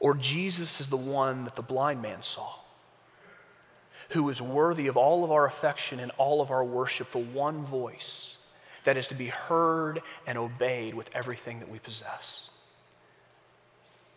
or 0.00 0.14
Jesus 0.14 0.80
is 0.80 0.88
the 0.88 0.96
one 0.98 1.44
that 1.44 1.56
the 1.56 1.62
blind 1.62 2.02
man 2.02 2.20
saw, 2.20 2.56
who 4.10 4.28
is 4.28 4.42
worthy 4.42 4.86
of 4.86 4.98
all 4.98 5.24
of 5.24 5.30
our 5.30 5.46
affection 5.46 5.98
and 5.98 6.12
all 6.18 6.42
of 6.42 6.50
our 6.50 6.64
worship, 6.64 7.10
the 7.12 7.18
one 7.18 7.64
voice 7.64 8.33
that 8.84 8.96
is 8.96 9.06
to 9.08 9.14
be 9.14 9.26
heard 9.26 10.02
and 10.26 10.38
obeyed 10.38 10.94
with 10.94 11.10
everything 11.14 11.60
that 11.60 11.70
we 11.70 11.78
possess. 11.78 12.48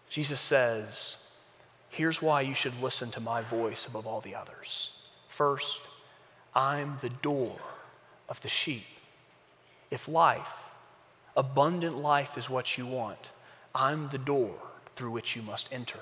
Jesus 0.10 0.40
says, 0.40 1.18
Here's 1.90 2.22
why 2.22 2.42
you 2.42 2.54
should 2.54 2.82
listen 2.82 3.12
to 3.12 3.20
my 3.20 3.42
voice 3.42 3.88
above 3.88 4.06
all 4.06 4.22
the 4.22 4.36
others. 4.36 4.90
First, 5.30 5.80
I'm 6.54 6.98
the 7.02 7.10
door 7.10 7.58
of 8.28 8.42
the 8.42 8.50
sheep. 8.50 8.84
If 9.90 10.08
life, 10.08 10.72
abundant 11.36 11.98
life 11.98 12.38
is 12.38 12.50
what 12.50 12.78
you 12.78 12.86
want, 12.86 13.32
I'm 13.74 14.10
the 14.10 14.18
door 14.18 14.56
through 14.96 15.12
which 15.12 15.36
you 15.36 15.42
must 15.42 15.70
enter. 15.72 16.00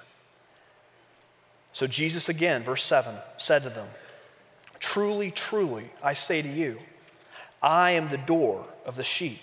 So 1.73 1.87
Jesus 1.87 2.29
again, 2.29 2.63
verse 2.63 2.83
7, 2.83 3.15
said 3.37 3.63
to 3.63 3.69
them, 3.69 3.87
Truly, 4.79 5.29
truly, 5.29 5.89
I 6.01 6.13
say 6.13 6.41
to 6.41 6.49
you, 6.49 6.79
I 7.65 7.91
am 7.91 8.07
the 8.07 8.17
door 8.17 8.63
of 8.85 8.95
the 8.95 9.03
sheep. 9.03 9.41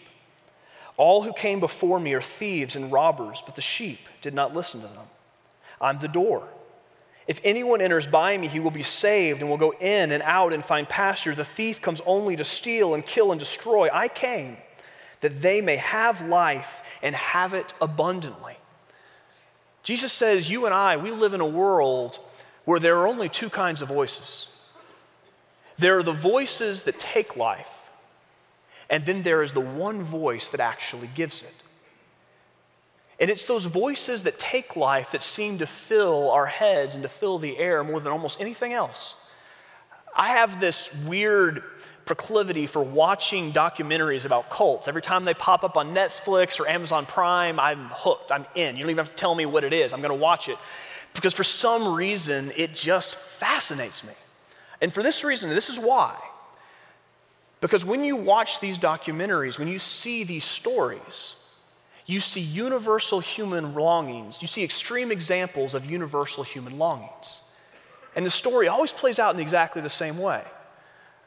All 0.96 1.22
who 1.22 1.32
came 1.32 1.58
before 1.58 1.98
me 1.98 2.14
are 2.14 2.20
thieves 2.20 2.76
and 2.76 2.92
robbers, 2.92 3.42
but 3.44 3.56
the 3.56 3.60
sheep 3.60 3.98
did 4.20 4.32
not 4.32 4.54
listen 4.54 4.80
to 4.82 4.86
them. 4.86 5.06
I'm 5.80 5.98
the 5.98 6.08
door. 6.08 6.46
If 7.26 7.40
anyone 7.42 7.80
enters 7.80 8.06
by 8.06 8.36
me, 8.36 8.46
he 8.46 8.60
will 8.60 8.70
be 8.70 8.84
saved 8.84 9.40
and 9.40 9.50
will 9.50 9.56
go 9.56 9.72
in 9.72 10.12
and 10.12 10.22
out 10.22 10.52
and 10.52 10.64
find 10.64 10.88
pasture. 10.88 11.34
The 11.34 11.44
thief 11.44 11.80
comes 11.80 12.00
only 12.06 12.36
to 12.36 12.44
steal 12.44 12.94
and 12.94 13.04
kill 13.04 13.32
and 13.32 13.38
destroy. 13.38 13.88
I 13.92 14.06
came 14.06 14.56
that 15.20 15.42
they 15.42 15.60
may 15.60 15.76
have 15.76 16.26
life 16.26 16.82
and 17.02 17.16
have 17.16 17.54
it 17.54 17.74
abundantly. 17.80 18.56
Jesus 19.82 20.12
says, 20.12 20.48
You 20.48 20.66
and 20.66 20.74
I, 20.74 20.96
we 20.96 21.10
live 21.10 21.34
in 21.34 21.40
a 21.40 21.46
world 21.46 22.20
where 22.64 22.78
there 22.78 22.98
are 22.98 23.08
only 23.08 23.28
two 23.28 23.50
kinds 23.50 23.82
of 23.82 23.88
voices 23.88 24.46
there 25.78 25.98
are 25.98 26.02
the 26.02 26.12
voices 26.12 26.82
that 26.82 27.00
take 27.00 27.36
life, 27.36 27.81
and 28.92 29.06
then 29.06 29.22
there 29.22 29.42
is 29.42 29.52
the 29.52 29.60
one 29.60 30.02
voice 30.02 30.50
that 30.50 30.60
actually 30.60 31.08
gives 31.14 31.42
it. 31.42 31.54
And 33.18 33.30
it's 33.30 33.46
those 33.46 33.64
voices 33.64 34.24
that 34.24 34.38
take 34.38 34.76
life 34.76 35.12
that 35.12 35.22
seem 35.22 35.58
to 35.58 35.66
fill 35.66 36.30
our 36.30 36.44
heads 36.44 36.94
and 36.94 37.02
to 37.02 37.08
fill 37.08 37.38
the 37.38 37.56
air 37.56 37.82
more 37.82 38.00
than 38.00 38.12
almost 38.12 38.38
anything 38.38 38.74
else. 38.74 39.16
I 40.14 40.28
have 40.28 40.60
this 40.60 40.94
weird 41.06 41.62
proclivity 42.04 42.66
for 42.66 42.82
watching 42.82 43.52
documentaries 43.52 44.26
about 44.26 44.50
cults. 44.50 44.88
Every 44.88 45.00
time 45.00 45.24
they 45.24 45.34
pop 45.34 45.64
up 45.64 45.78
on 45.78 45.94
Netflix 45.94 46.60
or 46.60 46.68
Amazon 46.68 47.06
Prime, 47.06 47.58
I'm 47.58 47.88
hooked. 47.92 48.30
I'm 48.30 48.44
in. 48.54 48.76
You 48.76 48.82
don't 48.82 48.90
even 48.90 49.04
have 49.06 49.14
to 49.14 49.16
tell 49.16 49.34
me 49.34 49.46
what 49.46 49.64
it 49.64 49.72
is. 49.72 49.94
I'm 49.94 50.02
going 50.02 50.10
to 50.10 50.22
watch 50.22 50.50
it. 50.50 50.58
Because 51.14 51.32
for 51.32 51.44
some 51.44 51.94
reason, 51.94 52.52
it 52.56 52.74
just 52.74 53.14
fascinates 53.16 54.04
me. 54.04 54.12
And 54.82 54.92
for 54.92 55.02
this 55.02 55.24
reason, 55.24 55.48
this 55.48 55.70
is 55.70 55.78
why. 55.80 56.18
Because 57.62 57.84
when 57.84 58.02
you 58.02 58.16
watch 58.16 58.58
these 58.58 58.76
documentaries, 58.76 59.56
when 59.56 59.68
you 59.68 59.78
see 59.78 60.24
these 60.24 60.44
stories, 60.44 61.36
you 62.06 62.18
see 62.18 62.40
universal 62.40 63.20
human 63.20 63.74
longings. 63.74 64.42
You 64.42 64.48
see 64.48 64.64
extreme 64.64 65.12
examples 65.12 65.72
of 65.72 65.88
universal 65.88 66.42
human 66.42 66.76
longings. 66.76 67.40
And 68.16 68.26
the 68.26 68.30
story 68.30 68.66
always 68.66 68.90
plays 68.90 69.20
out 69.20 69.32
in 69.36 69.40
exactly 69.40 69.80
the 69.80 69.88
same 69.88 70.18
way. 70.18 70.42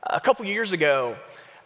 A 0.04 0.20
couple 0.20 0.46
years 0.46 0.74
ago, 0.74 1.16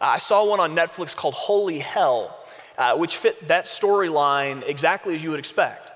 I 0.00 0.18
saw 0.18 0.44
one 0.44 0.60
on 0.60 0.76
Netflix 0.76 1.16
called 1.16 1.34
Holy 1.34 1.80
Hell, 1.80 2.38
uh, 2.78 2.96
which 2.96 3.16
fit 3.16 3.48
that 3.48 3.64
storyline 3.64 4.62
exactly 4.68 5.16
as 5.16 5.22
you 5.22 5.30
would 5.30 5.40
expect. 5.40 5.90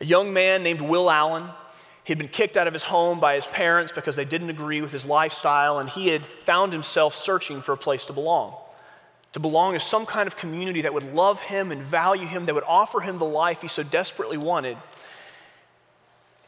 A 0.00 0.06
young 0.06 0.32
man 0.32 0.62
named 0.62 0.80
Will 0.80 1.10
Allen, 1.10 1.50
he'd 2.04 2.18
been 2.18 2.28
kicked 2.28 2.56
out 2.56 2.66
of 2.66 2.72
his 2.72 2.84
home 2.84 3.18
by 3.18 3.34
his 3.34 3.46
parents 3.46 3.92
because 3.92 4.16
they 4.16 4.24
didn't 4.24 4.50
agree 4.50 4.80
with 4.80 4.92
his 4.92 5.06
lifestyle, 5.06 5.78
and 5.78 5.88
he 5.88 6.08
had 6.08 6.24
found 6.24 6.72
himself 6.72 7.14
searching 7.14 7.60
for 7.60 7.72
a 7.72 7.76
place 7.76 8.04
to 8.06 8.12
belong. 8.12 8.54
To 9.32 9.40
belong 9.40 9.72
to 9.72 9.80
some 9.80 10.06
kind 10.06 10.26
of 10.26 10.36
community 10.36 10.82
that 10.82 10.94
would 10.94 11.12
love 11.12 11.40
him 11.40 11.72
and 11.72 11.82
value 11.82 12.26
him, 12.26 12.44
that 12.44 12.54
would 12.54 12.64
offer 12.64 13.00
him 13.00 13.18
the 13.18 13.24
life 13.24 13.62
he 13.62 13.68
so 13.68 13.82
desperately 13.82 14.36
wanted. 14.36 14.76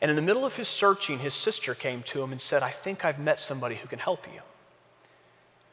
And 0.00 0.10
in 0.10 0.16
the 0.16 0.22
middle 0.22 0.44
of 0.44 0.56
his 0.56 0.68
searching, 0.68 1.18
his 1.18 1.34
sister 1.34 1.74
came 1.74 2.02
to 2.04 2.22
him 2.22 2.30
and 2.30 2.40
said, 2.40 2.62
I 2.62 2.70
think 2.70 3.04
I've 3.04 3.18
met 3.18 3.40
somebody 3.40 3.76
who 3.76 3.88
can 3.88 3.98
help 3.98 4.26
you. 4.32 4.40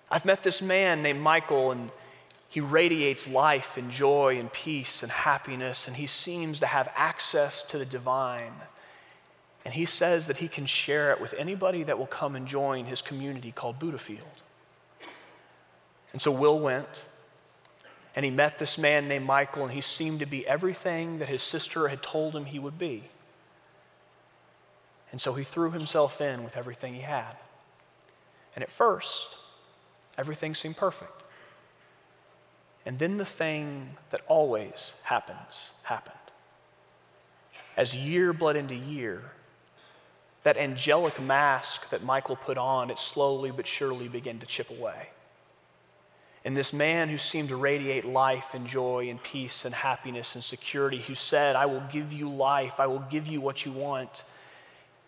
I've 0.10 0.26
met 0.26 0.44
this 0.44 0.62
man 0.62 1.04
named 1.04 1.20
Michael, 1.20 1.72
and 1.72 1.92
he 2.48 2.62
radiates 2.62 3.28
life 3.28 3.78
and 3.78 3.92
joy 3.92 4.40
and 4.40 4.52
peace 4.52 5.04
and 5.04 5.12
happiness, 5.12 5.88
and 5.88 5.98
he 5.98 6.08
seems 6.08 6.60
to 6.62 6.68
have 6.68 6.92
access 6.96 7.64
to 7.64 7.78
the 7.78 7.86
divine. 7.86 8.54
And 9.66 9.74
he 9.74 9.86
says 9.86 10.28
that 10.28 10.38
he 10.38 10.48
can 10.48 10.66
share 10.66 11.12
it 11.12 11.22
with 11.22 11.34
anybody 11.38 11.84
that 11.84 11.98
will 11.98 12.08
come 12.08 12.36
and 12.36 12.48
join 12.48 12.86
his 12.86 13.02
community 13.02 13.52
called 13.52 13.80
Buddha 13.80 13.98
Field. 13.98 14.42
And 16.12 16.22
so 16.22 16.32
Will 16.32 16.60
went, 16.60 17.06
and 18.16 18.26
he 18.26 18.32
met 18.32 18.60
this 18.60 18.78
man 18.78 19.08
named 19.08 19.26
Michael, 19.26 19.64
and 19.64 19.72
he 19.72 19.82
seemed 19.82 20.20
to 20.20 20.26
be 20.26 20.46
everything 20.48 21.20
that 21.20 21.30
his 21.30 21.42
sister 21.42 21.88
had 21.88 22.04
told 22.04 22.36
him 22.36 22.46
he 22.46 22.60
would 22.60 22.78
be. 22.78 23.04
And 25.12 25.22
so 25.22 25.34
he 25.34 25.44
threw 25.44 25.72
himself 25.72 26.20
in 26.20 26.44
with 26.44 26.58
everything 26.58 26.94
he 26.94 27.02
had. 27.02 27.38
And 28.56 28.64
at 28.64 28.72
first, 28.72 29.36
Everything 30.18 30.54
seemed 30.54 30.78
perfect. 30.78 31.24
And 32.86 33.00
then 33.00 33.18
the 33.18 33.26
thing 33.26 33.98
that 34.12 34.22
always 34.28 34.94
happens 35.04 35.72
happened. 35.84 36.16
As 37.76 37.96
year 37.96 38.34
bled 38.34 38.56
into 38.56 38.76
year, 38.76 39.32
that 40.44 40.58
angelic 40.58 41.22
mask 41.22 41.90
that 41.90 42.04
Michael 42.04 42.36
put 42.36 42.58
on, 42.58 42.90
it 42.90 43.00
slowly 43.00 43.52
but 43.52 43.66
surely 43.66 44.08
began 44.08 44.40
to 44.40 44.46
chip 44.46 44.70
away. 44.70 45.10
And 46.46 46.58
this 46.58 46.74
man 46.74 47.08
who 47.08 47.18
seemed 47.18 47.50
to 47.50 47.56
radiate 47.56 48.04
life 48.04 48.54
and 48.54 48.68
joy 48.68 49.10
and 49.10 49.22
peace 49.24 49.64
and 49.64 49.74
happiness 49.74 50.36
and 50.36 50.44
security, 50.44 51.00
who 51.00 51.16
said, 51.16 51.56
I 51.56 51.66
will 51.68 51.84
give 51.90 52.12
you 52.12 52.30
life, 52.30 52.80
I 52.80 52.88
will 52.88 53.06
give 53.10 53.28
you 53.28 53.40
what 53.40 53.66
you 53.66 53.72
want, 53.72 54.24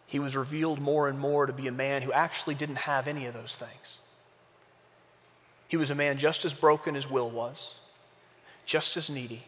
he 0.08 0.20
was 0.20 0.36
revealed 0.36 0.80
more 0.80 1.10
and 1.10 1.20
more 1.20 1.46
to 1.46 1.54
be 1.54 1.68
a 1.68 1.72
man 1.72 2.02
who 2.02 2.14
actually 2.14 2.56
didn't 2.56 2.78
have 2.78 3.08
any 3.08 3.26
of 3.26 3.34
those 3.34 3.56
things. 3.56 3.98
He 5.68 5.78
was 5.78 5.90
a 5.90 5.96
man 5.96 6.18
just 6.18 6.46
as 6.46 6.54
broken 6.54 6.96
as 6.96 7.10
Will 7.10 7.30
was, 7.30 7.76
just 8.66 8.98
as 8.98 9.10
needy. 9.10 9.44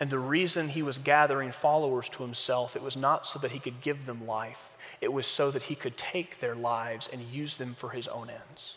And 0.00 0.10
the 0.10 0.18
reason 0.18 0.68
he 0.68 0.82
was 0.82 0.98
gathering 0.98 1.52
followers 1.52 2.08
to 2.10 2.22
himself, 2.22 2.74
it 2.74 2.82
was 2.82 2.96
not 2.96 3.26
so 3.26 3.38
that 3.38 3.52
he 3.52 3.60
could 3.60 3.80
give 3.80 4.06
them 4.06 4.26
life, 4.26 4.76
it 5.00 5.12
was 5.12 5.26
so 5.26 5.50
that 5.50 5.64
he 5.64 5.74
could 5.74 5.96
take 5.96 6.40
their 6.40 6.54
lives 6.54 7.08
and 7.12 7.22
use 7.22 7.56
them 7.56 7.74
for 7.74 7.90
his 7.90 8.08
own 8.08 8.28
ends. 8.30 8.76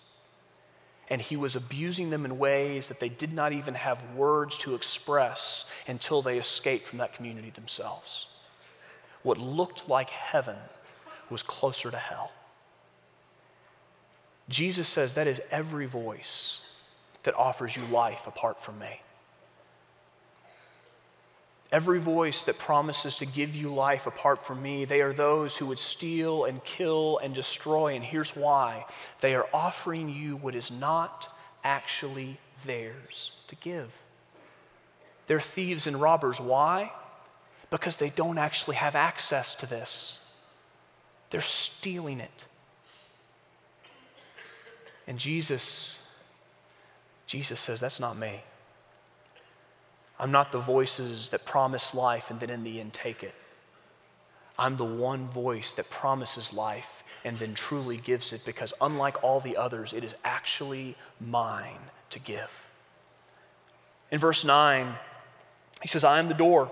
And 1.10 1.22
he 1.22 1.38
was 1.38 1.56
abusing 1.56 2.10
them 2.10 2.26
in 2.26 2.38
ways 2.38 2.90
that 2.90 3.00
they 3.00 3.10
did 3.10 3.34
not 3.34 3.54
even 3.54 3.76
have 3.76 4.14
words 4.14 4.58
to 4.60 4.76
express 4.76 5.66
until 5.88 6.22
they 6.22 6.38
escaped 6.38 6.86
from 6.86 7.00
that 7.00 7.14
community 7.14 7.50
themselves. 7.50 8.28
What 9.24 9.38
looked 9.38 9.88
like 9.88 10.10
heaven 10.10 10.58
was 11.30 11.44
closer 11.44 11.90
to 11.92 11.98
hell. 11.98 12.32
Jesus 14.50 14.88
says 14.88 15.14
that 15.14 15.28
is 15.28 15.42
every 15.52 15.86
voice 15.86 16.62
that 17.24 17.36
offers 17.36 17.76
you 17.76 17.86
life 17.88 18.28
apart 18.28 18.62
from 18.62 18.80
me. 18.80 19.02
Every 21.72 22.00
voice 22.00 22.44
that 22.44 22.58
promises 22.58 23.18
to 23.18 23.26
give 23.26 23.56
you 23.56 23.74
life 23.74 24.08
apart 24.08 24.46
from 24.46 24.62
me, 24.62 24.86
they 24.86 25.02
are 25.02 25.12
those 25.12 25.58
who 25.58 25.66
would 25.66 25.80
steal 25.80 26.46
and 26.46 26.64
kill 26.64 27.20
and 27.22 27.36
destroy. 27.36 27.94
And 27.94 28.04
here's 28.04 28.36
why 28.36 28.86
they 29.20 29.36
are 29.36 29.48
offering 29.54 30.08
you 30.08 30.38
what 30.38 30.56
is 30.56 30.72
not 30.72 31.28
actually 31.64 32.38
theirs 32.66 33.32
to 33.48 33.56
give. 33.56 33.92
They're 35.28 35.42
thieves 35.42 35.88
and 35.88 36.00
robbers. 36.00 36.40
Why? 36.40 36.94
Because 37.70 37.98
they 37.98 38.12
don't 38.12 38.38
actually 38.38 38.78
have 38.78 38.96
access 38.96 39.54
to 39.56 39.66
this, 39.66 40.20
they're 41.30 41.42
stealing 41.42 42.22
it. 42.22 42.46
And 45.06 45.18
Jesus, 45.18 46.00
Jesus 47.28 47.60
says, 47.60 47.82
That's 47.82 48.00
not 48.00 48.18
me. 48.18 48.42
I'm 50.20 50.32
not 50.32 50.52
the 50.52 50.60
voices 50.60 51.30
that 51.30 51.46
promise 51.46 51.94
life 51.94 52.32
and 52.32 52.40
then 52.40 52.50
in 52.50 52.64
the 52.64 52.80
end 52.80 52.94
take 52.94 53.24
it. 53.24 53.36
I'm 54.60 54.76
the 54.76 54.86
one 54.86 55.28
voice 55.28 55.74
that 55.74 55.90
promises 55.90 56.52
life 56.52 57.04
and 57.24 57.38
then 57.38 57.54
truly 57.54 57.98
gives 57.98 58.34
it 58.34 58.44
because, 58.44 58.74
unlike 58.82 59.24
all 59.24 59.40
the 59.40 59.56
others, 59.56 59.94
it 59.94 60.04
is 60.04 60.16
actually 60.24 60.96
mine 61.20 61.78
to 62.10 62.20
give. 62.20 62.50
In 64.12 64.18
verse 64.18 64.44
9, 64.44 64.94
he 65.82 65.88
says, 65.88 66.04
I 66.04 66.18
am 66.18 66.28
the 66.28 66.34
door. 66.34 66.72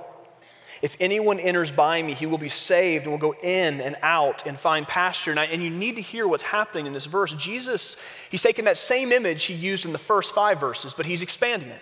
If 0.82 0.98
anyone 1.00 1.40
enters 1.40 1.72
by 1.72 2.02
me, 2.02 2.14
he 2.14 2.26
will 2.26 2.38
be 2.38 2.50
saved 2.50 3.06
and 3.06 3.12
will 3.12 3.20
go 3.20 3.36
in 3.42 3.82
and 3.82 3.96
out 4.02 4.46
and 4.48 4.60
find 4.60 4.88
pasture. 4.88 5.32
And, 5.32 5.40
I, 5.40 5.46
and, 5.46 5.64
you 5.64 5.70
need 5.70 5.96
to 5.98 6.02
hear 6.02 6.28
what's 6.28 6.44
happening 6.44 6.86
in 6.86 6.94
this 6.94 7.06
verse. 7.06 7.34
Jesus, 7.34 7.98
he's 8.30 8.42
taken 8.42 8.66
that 8.66 8.78
same 8.78 9.12
image 9.12 9.46
he 9.46 9.54
used 9.54 9.86
in 9.86 9.94
the 9.94 10.00
first 10.00 10.34
five 10.34 10.60
verses, 10.60 10.94
but 10.94 11.06
he's 11.06 11.22
expanding 11.22 11.70
it. 11.70 11.82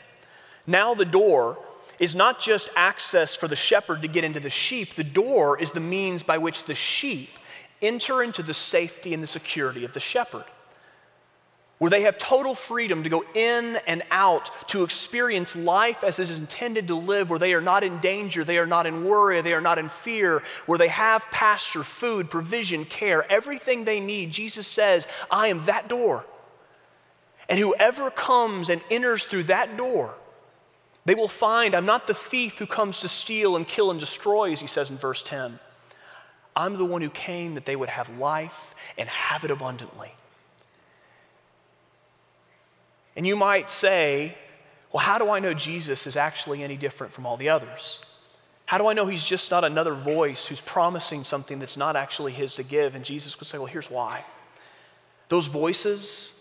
Now, 0.66 0.94
the 0.94 1.06
door 1.06 1.58
is 2.00 2.16
not 2.16 2.40
just 2.40 2.70
access 2.76 3.36
for 3.36 3.48
the 3.48 3.56
shepherd 3.56 4.02
to 4.02 4.08
get 4.08 4.24
into 4.24 4.40
the 4.40 4.50
sheep, 4.50 4.96
the 4.96 5.04
door 5.04 5.60
is 5.60 5.72
the 5.72 5.80
means 5.80 6.24
by 6.24 6.38
which 6.38 6.66
the 6.66 6.76
sheep 6.76 7.30
enter 7.82 8.24
into 8.24 8.42
the 8.42 8.54
safety 8.54 9.14
and 9.14 9.22
the 9.22 9.28
security 9.28 9.84
of 9.86 9.94
the 9.94 10.00
shepherd 10.00 10.46
where 11.84 11.90
they 11.90 12.04
have 12.04 12.18
total 12.18 12.56
freedom 12.56 13.04
to 13.04 13.10
go 13.10 13.26
in 13.34 13.78
and 13.88 14.04
out, 14.10 14.50
to 14.70 14.84
experience 14.84 15.54
life 15.54 16.02
as 16.02 16.18
it 16.18 16.30
is 16.30 16.38
intended 16.38 16.88
to 16.88 16.96
live, 16.96 17.30
where 17.30 17.38
they 17.38 17.54
are 17.54 17.60
not 17.60 17.84
in 17.84 18.00
danger, 18.00 18.46
they 18.46 18.58
are 18.58 18.66
not 18.66 18.86
in 18.86 19.04
worry, 19.04 19.42
they 19.42 19.52
are 19.52 19.60
not 19.60 19.78
in 19.78 19.90
fear, 19.90 20.42
where 20.66 20.78
they 20.78 20.88
have 20.88 21.30
pasture, 21.30 21.84
food, 21.84 22.30
provision, 22.30 22.86
care, 22.86 23.30
everything 23.30 23.84
they 23.84 24.00
need. 24.00 24.32
Jesus 24.32 24.66
says, 24.66 25.10
I 25.30 25.48
am 25.48 25.66
that 25.66 25.90
door. 25.90 26.26
And 27.50 27.60
whoever 27.60 28.10
comes 28.10 28.70
and 28.70 28.82
enters 28.90 29.26
through 29.26 29.44
that 29.44 29.76
door 29.76 30.16
They 31.06 31.16
will 31.16 31.28
find 31.28 31.76
I'm 31.76 31.86
not 31.86 32.08
the 32.08 32.14
thief 32.14 32.58
who 32.58 32.66
comes 32.66 33.02
to 33.02 33.08
steal 33.08 33.56
and 33.56 33.68
kill 33.68 33.92
and 33.92 34.00
destroy, 34.00 34.52
as 34.52 34.62
he 34.62 34.68
says 34.68 34.90
in 34.90 34.98
verse 34.98 35.22
10. 35.22 35.60
I'm 36.56 36.78
the 36.78 36.86
one 36.86 37.02
who 37.02 37.10
came 37.10 37.56
that 37.56 37.66
they 37.66 37.76
would 37.76 37.90
have 37.90 38.18
life 38.18 38.76
and 38.98 39.10
have 39.10 39.44
it 39.44 39.52
abundantly. 39.52 40.14
And 43.16 43.28
you 43.28 43.36
might 43.36 43.70
say, 43.70 44.36
well, 44.92 45.04
how 45.04 45.18
do 45.18 45.30
I 45.30 45.40
know 45.40 45.54
Jesus 45.54 46.08
is 46.08 46.16
actually 46.16 46.64
any 46.64 46.78
different 46.78 47.14
from 47.14 47.26
all 47.26 47.38
the 47.38 47.50
others? 47.50 48.00
How 48.66 48.78
do 48.78 48.88
I 48.88 48.94
know 48.94 49.06
he's 49.06 49.24
just 49.24 49.52
not 49.52 49.64
another 49.64 49.94
voice 49.94 50.48
who's 50.48 50.62
promising 50.62 51.24
something 51.24 51.60
that's 51.60 51.78
not 51.78 51.96
actually 51.96 52.32
his 52.32 52.56
to 52.56 52.64
give? 52.64 52.96
And 52.96 53.04
Jesus 53.04 53.40
would 53.40 53.48
say, 53.48 53.58
well, 53.58 53.68
here's 53.68 53.90
why. 53.90 54.24
Those 55.30 55.48
voices 55.48 56.40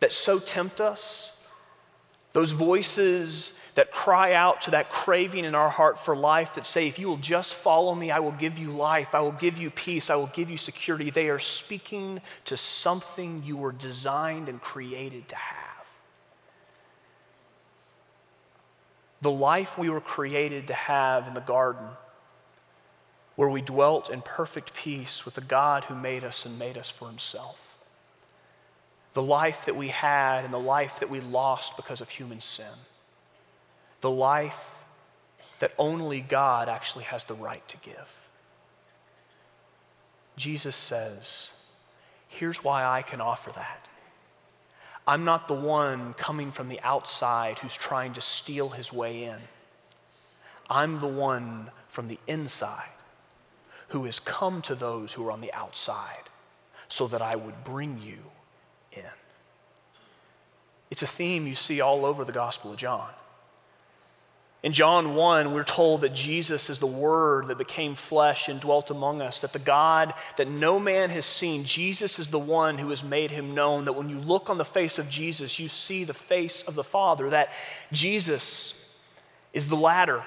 that 0.00 0.12
so 0.12 0.38
tempt 0.38 0.80
us, 0.80 1.37
those 2.32 2.52
voices 2.52 3.54
that 3.74 3.90
cry 3.90 4.34
out 4.34 4.60
to 4.62 4.72
that 4.72 4.90
craving 4.90 5.44
in 5.44 5.54
our 5.54 5.70
heart 5.70 5.98
for 5.98 6.14
life 6.14 6.54
that 6.54 6.66
say, 6.66 6.86
if 6.86 6.98
you 6.98 7.08
will 7.08 7.16
just 7.16 7.54
follow 7.54 7.94
me, 7.94 8.10
I 8.10 8.18
will 8.18 8.32
give 8.32 8.58
you 8.58 8.70
life, 8.70 9.14
I 9.14 9.20
will 9.20 9.32
give 9.32 9.56
you 9.56 9.70
peace, 9.70 10.10
I 10.10 10.16
will 10.16 10.26
give 10.28 10.50
you 10.50 10.58
security. 10.58 11.10
They 11.10 11.30
are 11.30 11.38
speaking 11.38 12.20
to 12.44 12.56
something 12.56 13.42
you 13.44 13.56
were 13.56 13.72
designed 13.72 14.48
and 14.48 14.60
created 14.60 15.28
to 15.28 15.36
have. 15.36 15.86
The 19.20 19.30
life 19.30 19.78
we 19.78 19.88
were 19.88 20.00
created 20.00 20.66
to 20.68 20.74
have 20.74 21.26
in 21.26 21.34
the 21.34 21.40
garden, 21.40 21.86
where 23.36 23.48
we 23.48 23.62
dwelt 23.62 24.10
in 24.10 24.20
perfect 24.20 24.74
peace 24.74 25.24
with 25.24 25.34
the 25.34 25.40
God 25.40 25.84
who 25.84 25.94
made 25.94 26.24
us 26.24 26.44
and 26.44 26.58
made 26.58 26.76
us 26.76 26.90
for 26.90 27.08
himself 27.08 27.67
the 29.18 29.22
life 29.22 29.64
that 29.64 29.74
we 29.74 29.88
had 29.88 30.44
and 30.44 30.54
the 30.54 30.58
life 30.58 31.00
that 31.00 31.10
we 31.10 31.18
lost 31.18 31.76
because 31.76 32.00
of 32.00 32.08
human 32.08 32.40
sin. 32.40 32.70
The 34.00 34.12
life 34.12 34.84
that 35.58 35.72
only 35.76 36.20
God 36.20 36.68
actually 36.68 37.02
has 37.02 37.24
the 37.24 37.34
right 37.34 37.66
to 37.66 37.76
give. 37.78 38.28
Jesus 40.36 40.76
says, 40.76 41.50
Here's 42.28 42.62
why 42.62 42.84
I 42.84 43.02
can 43.02 43.20
offer 43.20 43.50
that. 43.56 43.88
I'm 45.04 45.24
not 45.24 45.48
the 45.48 45.54
one 45.54 46.14
coming 46.14 46.52
from 46.52 46.68
the 46.68 46.80
outside 46.84 47.58
who's 47.58 47.76
trying 47.76 48.12
to 48.12 48.20
steal 48.20 48.68
his 48.68 48.92
way 48.92 49.24
in. 49.24 49.38
I'm 50.70 51.00
the 51.00 51.08
one 51.08 51.72
from 51.88 52.06
the 52.06 52.20
inside 52.28 52.94
who 53.88 54.04
has 54.04 54.20
come 54.20 54.62
to 54.62 54.76
those 54.76 55.14
who 55.14 55.26
are 55.26 55.32
on 55.32 55.40
the 55.40 55.52
outside 55.52 56.30
so 56.88 57.08
that 57.08 57.20
I 57.20 57.34
would 57.34 57.64
bring 57.64 58.00
you. 58.00 58.18
It's 60.90 61.02
a 61.02 61.06
theme 61.06 61.46
you 61.46 61.54
see 61.54 61.80
all 61.80 62.04
over 62.04 62.24
the 62.24 62.32
Gospel 62.32 62.70
of 62.72 62.76
John. 62.76 63.08
In 64.62 64.72
John 64.72 65.14
1, 65.14 65.52
we're 65.52 65.62
told 65.62 66.00
that 66.00 66.14
Jesus 66.14 66.68
is 66.68 66.80
the 66.80 66.86
Word 66.86 67.46
that 67.46 67.58
became 67.58 67.94
flesh 67.94 68.48
and 68.48 68.58
dwelt 68.58 68.90
among 68.90 69.22
us, 69.22 69.40
that 69.40 69.52
the 69.52 69.60
God 69.60 70.14
that 70.36 70.48
no 70.48 70.80
man 70.80 71.10
has 71.10 71.26
seen, 71.26 71.64
Jesus 71.64 72.18
is 72.18 72.28
the 72.28 72.40
one 72.40 72.78
who 72.78 72.90
has 72.90 73.04
made 73.04 73.30
him 73.30 73.54
known, 73.54 73.84
that 73.84 73.92
when 73.92 74.08
you 74.08 74.18
look 74.18 74.50
on 74.50 74.58
the 74.58 74.64
face 74.64 74.98
of 74.98 75.08
Jesus, 75.08 75.60
you 75.60 75.68
see 75.68 76.02
the 76.02 76.14
face 76.14 76.62
of 76.62 76.74
the 76.74 76.82
Father, 76.82 77.30
that 77.30 77.50
Jesus 77.92 78.74
is 79.52 79.68
the 79.68 79.76
ladder 79.76 80.24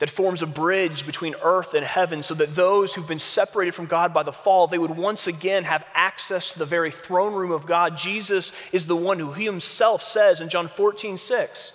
that 0.00 0.10
forms 0.10 0.40
a 0.42 0.46
bridge 0.46 1.04
between 1.06 1.34
earth 1.42 1.74
and 1.74 1.86
heaven 1.86 2.22
so 2.22 2.34
that 2.34 2.54
those 2.54 2.94
who've 2.94 3.06
been 3.06 3.18
separated 3.18 3.74
from 3.74 3.84
God 3.84 4.12
by 4.12 4.22
the 4.22 4.32
fall, 4.32 4.66
they 4.66 4.78
would 4.78 4.96
once 4.96 5.26
again 5.26 5.64
have 5.64 5.84
access 5.94 6.52
to 6.52 6.58
the 6.58 6.66
very 6.66 6.90
throne 6.90 7.34
room 7.34 7.52
of 7.52 7.66
God. 7.66 7.98
Jesus 7.98 8.52
is 8.72 8.86
the 8.86 8.96
one 8.96 9.18
who 9.18 9.32
he 9.32 9.44
himself 9.44 10.02
says 10.02 10.40
in 10.40 10.48
John 10.48 10.68
14, 10.68 11.18
6, 11.18 11.74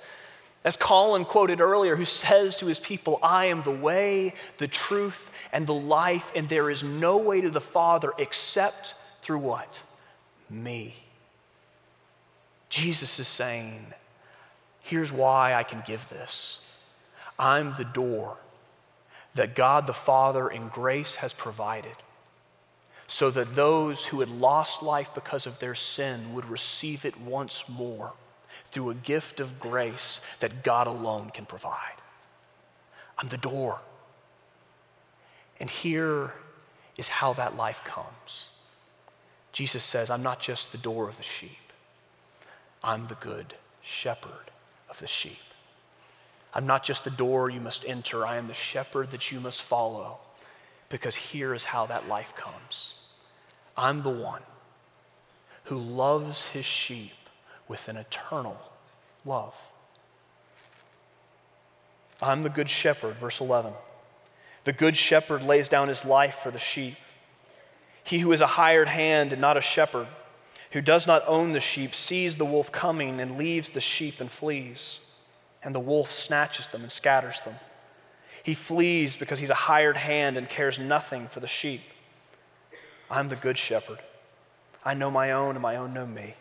as 0.63 0.75
Colin 0.75 1.23
quoted 1.23 1.61
earlier, 1.61 1.95
who 1.95 2.05
says 2.05 2.55
to 2.57 2.65
his 2.65 2.79
people, 2.79 3.19
I 3.21 3.45
am 3.45 3.61
the 3.61 3.69
way, 3.69 4.33
the 4.57 4.67
truth, 4.67 5.29
and 5.53 5.67
the 5.67 5.75
life, 5.75 6.31
and 6.35 6.49
there 6.49 6.71
is 6.71 6.83
no 6.83 7.17
way 7.17 7.41
to 7.41 7.51
the 7.51 7.61
Father 7.61 8.11
except 8.17 8.95
through 9.21 9.37
what? 9.37 9.83
Me. 10.49 10.95
Jesus 12.69 13.19
is 13.19 13.27
saying, 13.27 13.85
Here's 14.81 15.11
why 15.11 15.53
I 15.53 15.63
can 15.63 15.83
give 15.85 16.07
this. 16.09 16.59
I'm 17.37 17.75
the 17.77 17.85
door 17.85 18.37
that 19.35 19.55
God 19.55 19.87
the 19.87 19.93
Father 19.93 20.47
in 20.47 20.69
grace 20.69 21.15
has 21.17 21.33
provided 21.33 21.95
so 23.07 23.29
that 23.29 23.55
those 23.55 24.05
who 24.05 24.21
had 24.21 24.29
lost 24.29 24.81
life 24.81 25.13
because 25.13 25.45
of 25.45 25.59
their 25.59 25.75
sin 25.75 26.33
would 26.33 26.45
receive 26.45 27.05
it 27.05 27.19
once 27.19 27.69
more 27.69 28.13
through 28.71 28.89
a 28.89 28.95
gift 28.95 29.39
of 29.39 29.59
grace 29.59 30.21
that 30.39 30.63
God 30.63 30.87
alone 30.87 31.29
can 31.29 31.45
provide. 31.45 32.01
I'm 33.17 33.29
the 33.29 33.37
door. 33.37 33.79
And 35.59 35.69
here 35.69 36.33
is 36.97 37.07
how 37.07 37.33
that 37.33 37.55
life 37.55 37.83
comes. 37.83 38.49
Jesus 39.51 39.83
says, 39.83 40.09
I'm 40.09 40.23
not 40.23 40.41
just 40.41 40.71
the 40.71 40.77
door 40.77 41.07
of 41.07 41.17
the 41.17 41.23
sheep, 41.23 41.71
I'm 42.83 43.07
the 43.07 43.15
good 43.15 43.55
shepherd 43.81 44.51
of 44.89 44.99
the 44.99 45.07
sheep. 45.07 45.37
I'm 46.55 46.65
not 46.65 46.83
just 46.83 47.03
the 47.03 47.09
door 47.09 47.49
you 47.49 47.59
must 47.59 47.83
enter, 47.85 48.25
I 48.25 48.37
am 48.37 48.47
the 48.47 48.53
shepherd 48.53 49.11
that 49.11 49.29
you 49.29 49.41
must 49.41 49.61
follow, 49.61 50.19
because 50.87 51.13
here 51.13 51.53
is 51.53 51.65
how 51.65 51.85
that 51.87 52.07
life 52.07 52.33
comes. 52.33 52.93
I'm 53.75 54.03
the 54.03 54.09
one 54.09 54.41
who 55.65 55.77
loves 55.77 56.45
his 56.45 56.63
sheep 56.63 57.11
with 57.67 57.89
an 57.89 57.97
eternal 57.97 58.57
love. 59.25 59.53
I'm 62.21 62.43
the 62.43 62.49
good 62.49 62.69
shepherd, 62.69 63.17
verse 63.17 63.41
11. 63.41 63.73
The 64.63 64.71
good 64.71 64.95
shepherd 64.95 65.43
lays 65.43 65.67
down 65.67 65.89
his 65.89 66.05
life 66.05 66.35
for 66.35 66.51
the 66.51 66.59
sheep. 66.59 66.95
He 68.01 68.19
who 68.19 68.31
is 68.31 68.39
a 68.39 68.47
hired 68.47 68.87
hand 68.87 69.33
and 69.33 69.41
not 69.41 69.57
a 69.57 69.61
shepherd, 69.61 70.07
who 70.71 70.79
does 70.79 71.05
not 71.05 71.23
own 71.27 71.51
the 71.51 71.59
sheep, 71.59 71.93
sees 71.93 72.37
the 72.37 72.45
wolf 72.45 72.71
coming 72.71 73.19
and 73.19 73.37
leaves 73.37 73.71
the 73.71 73.81
sheep 73.81 74.21
and 74.21 74.31
flees 74.31 74.99
and 75.65 75.73
the 75.73 75.79
wolf 75.79 76.11
snatches 76.11 76.69
them 76.69 76.83
and 76.83 76.91
scatters 76.91 77.41
them. 77.41 77.55
He 78.43 78.53
flees 78.53 79.17
because 79.17 79.39
he's 79.39 79.49
a 79.49 79.55
hired 79.55 79.97
hand 79.97 80.37
and 80.37 80.47
cares 80.47 80.77
nothing 80.77 81.27
for 81.27 81.39
the 81.39 81.47
sheep. 81.47 81.81
I'm 83.09 83.27
the 83.27 83.35
good 83.35 83.57
shepherd. 83.57 83.97
I 84.85 84.93
know 84.93 85.09
my 85.09 85.31
own, 85.31 85.55
and 85.55 85.61
my 85.61 85.77
own 85.77 85.93
know 85.93 86.05
me. 86.05 86.35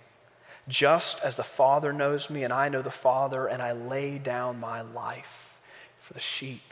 Just 0.69 1.23
as 1.23 1.37
the 1.37 1.43
Father 1.43 1.93
knows 1.93 2.29
me, 2.29 2.45
and 2.45 2.53
I 2.53 2.69
know 2.69 2.83
the 2.83 2.91
Father, 2.91 3.47
and 3.47 3.63
I 3.63 3.73
lay 3.73 4.19
down 4.19 4.61
my 4.61 4.83
life 4.83 5.59
for 5.99 6.13
the 6.13 6.21
sheep. 6.21 6.63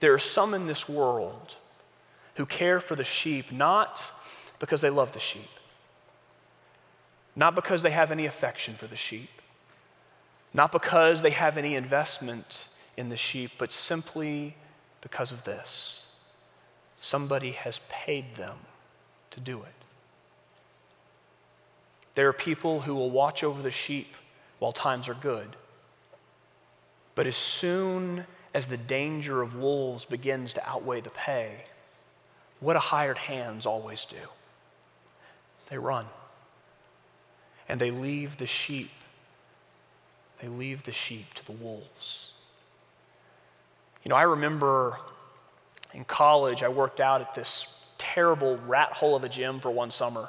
There 0.00 0.12
are 0.12 0.18
some 0.18 0.54
in 0.54 0.66
this 0.66 0.88
world 0.88 1.54
who 2.34 2.46
care 2.46 2.80
for 2.80 2.96
the 2.96 3.04
sheep 3.04 3.52
not 3.52 4.10
because 4.58 4.80
they 4.80 4.90
love 4.90 5.12
the 5.12 5.20
sheep, 5.20 5.50
not 7.36 7.54
because 7.54 7.82
they 7.82 7.90
have 7.92 8.10
any 8.10 8.26
affection 8.26 8.74
for 8.74 8.88
the 8.88 8.96
sheep, 8.96 9.30
not 10.54 10.72
because 10.72 11.22
they 11.22 11.30
have 11.30 11.56
any 11.56 11.74
investment 11.74 12.66
in 12.96 13.08
the 13.08 13.16
sheep, 13.16 13.52
but 13.58 13.72
simply 13.72 14.54
because 15.00 15.32
of 15.32 15.44
this. 15.44 16.04
Somebody 17.00 17.52
has 17.52 17.80
paid 17.88 18.36
them 18.36 18.58
to 19.30 19.40
do 19.40 19.62
it. 19.62 19.74
There 22.14 22.28
are 22.28 22.34
people 22.34 22.82
who 22.82 22.94
will 22.94 23.10
watch 23.10 23.42
over 23.42 23.62
the 23.62 23.70
sheep 23.70 24.16
while 24.58 24.72
times 24.72 25.08
are 25.08 25.14
good. 25.14 25.56
But 27.14 27.26
as 27.26 27.36
soon 27.36 28.26
as 28.54 28.66
the 28.66 28.76
danger 28.76 29.40
of 29.40 29.56
wolves 29.56 30.04
begins 30.04 30.52
to 30.54 30.68
outweigh 30.68 31.00
the 31.00 31.10
pay, 31.10 31.64
what 32.60 32.74
do 32.74 32.78
hired 32.78 33.18
hands 33.18 33.66
always 33.66 34.04
do? 34.04 34.16
They 35.70 35.78
run. 35.78 36.06
And 37.68 37.80
they 37.80 37.90
leave 37.90 38.36
the 38.36 38.46
sheep 38.46 38.90
they 40.42 40.48
leave 40.48 40.82
the 40.82 40.92
sheep 40.92 41.32
to 41.34 41.46
the 41.46 41.52
wolves. 41.52 42.32
You 44.02 44.08
know, 44.08 44.16
I 44.16 44.22
remember 44.22 44.98
in 45.94 46.04
college, 46.04 46.64
I 46.64 46.68
worked 46.68 46.98
out 46.98 47.20
at 47.20 47.32
this 47.34 47.68
terrible 47.96 48.58
rat 48.66 48.92
hole 48.92 49.14
of 49.14 49.22
a 49.22 49.28
gym 49.28 49.60
for 49.60 49.70
one 49.70 49.92
summer. 49.92 50.28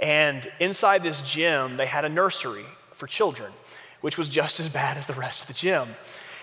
And 0.00 0.50
inside 0.58 1.04
this 1.04 1.20
gym, 1.20 1.76
they 1.76 1.86
had 1.86 2.04
a 2.04 2.08
nursery 2.08 2.66
for 2.92 3.06
children, 3.06 3.52
which 4.00 4.18
was 4.18 4.28
just 4.28 4.58
as 4.58 4.68
bad 4.68 4.96
as 4.96 5.06
the 5.06 5.14
rest 5.14 5.42
of 5.42 5.46
the 5.46 5.52
gym. 5.52 5.90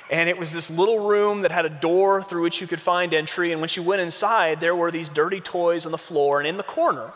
And 0.09 0.29
it 0.29 0.39
was 0.39 0.53
this 0.53 0.69
little 0.69 0.99
room 0.99 1.41
that 1.41 1.51
had 1.51 1.65
a 1.65 1.69
door 1.69 2.21
through 2.21 2.43
which 2.43 2.61
you 2.61 2.67
could 2.67 2.81
find 2.81 3.13
entry. 3.13 3.51
And 3.51 3.59
once 3.59 3.75
you 3.75 3.83
went 3.83 4.01
inside, 4.01 4.61
there 4.61 4.75
were 4.75 4.91
these 4.91 5.09
dirty 5.09 5.41
toys 5.41 5.85
on 5.85 5.91
the 5.91 5.97
floor. 5.97 6.39
And 6.39 6.47
in 6.47 6.55
the 6.55 6.63
corner 6.63 7.11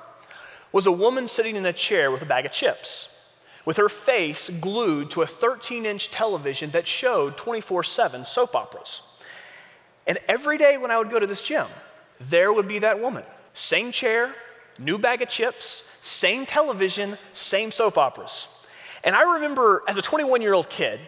was 0.73 0.85
a 0.85 0.91
woman 0.91 1.29
sitting 1.29 1.55
in 1.55 1.65
a 1.65 1.73
chair 1.73 2.11
with 2.11 2.21
a 2.21 2.25
bag 2.25 2.45
of 2.45 2.51
chips 2.51 3.07
with 3.67 3.75
her 3.75 3.89
face 3.89 4.49
glued 4.61 5.11
to 5.11 5.21
a 5.21 5.27
13 5.27 5.85
inch 5.85 6.09
television 6.09 6.69
that 6.69 6.87
showed 6.87 7.35
24 7.35 7.83
7 7.83 8.23
soap 8.23 8.55
operas. 8.55 9.01
And 10.07 10.17
every 10.29 10.57
day 10.57 10.77
when 10.77 10.89
I 10.89 10.97
would 10.97 11.09
go 11.09 11.19
to 11.19 11.27
this 11.27 11.41
gym, 11.41 11.67
there 12.21 12.53
would 12.53 12.69
be 12.69 12.79
that 12.79 13.01
woman. 13.01 13.25
Same 13.53 13.91
chair, 13.91 14.33
new 14.79 14.97
bag 14.97 15.21
of 15.21 15.27
chips, 15.27 15.83
same 16.01 16.45
television, 16.45 17.17
same 17.33 17.69
soap 17.71 17.97
operas. 17.97 18.47
And 19.03 19.13
I 19.17 19.33
remember 19.33 19.83
as 19.85 19.97
a 19.97 20.01
21 20.01 20.41
year 20.41 20.53
old 20.53 20.69
kid, 20.69 21.01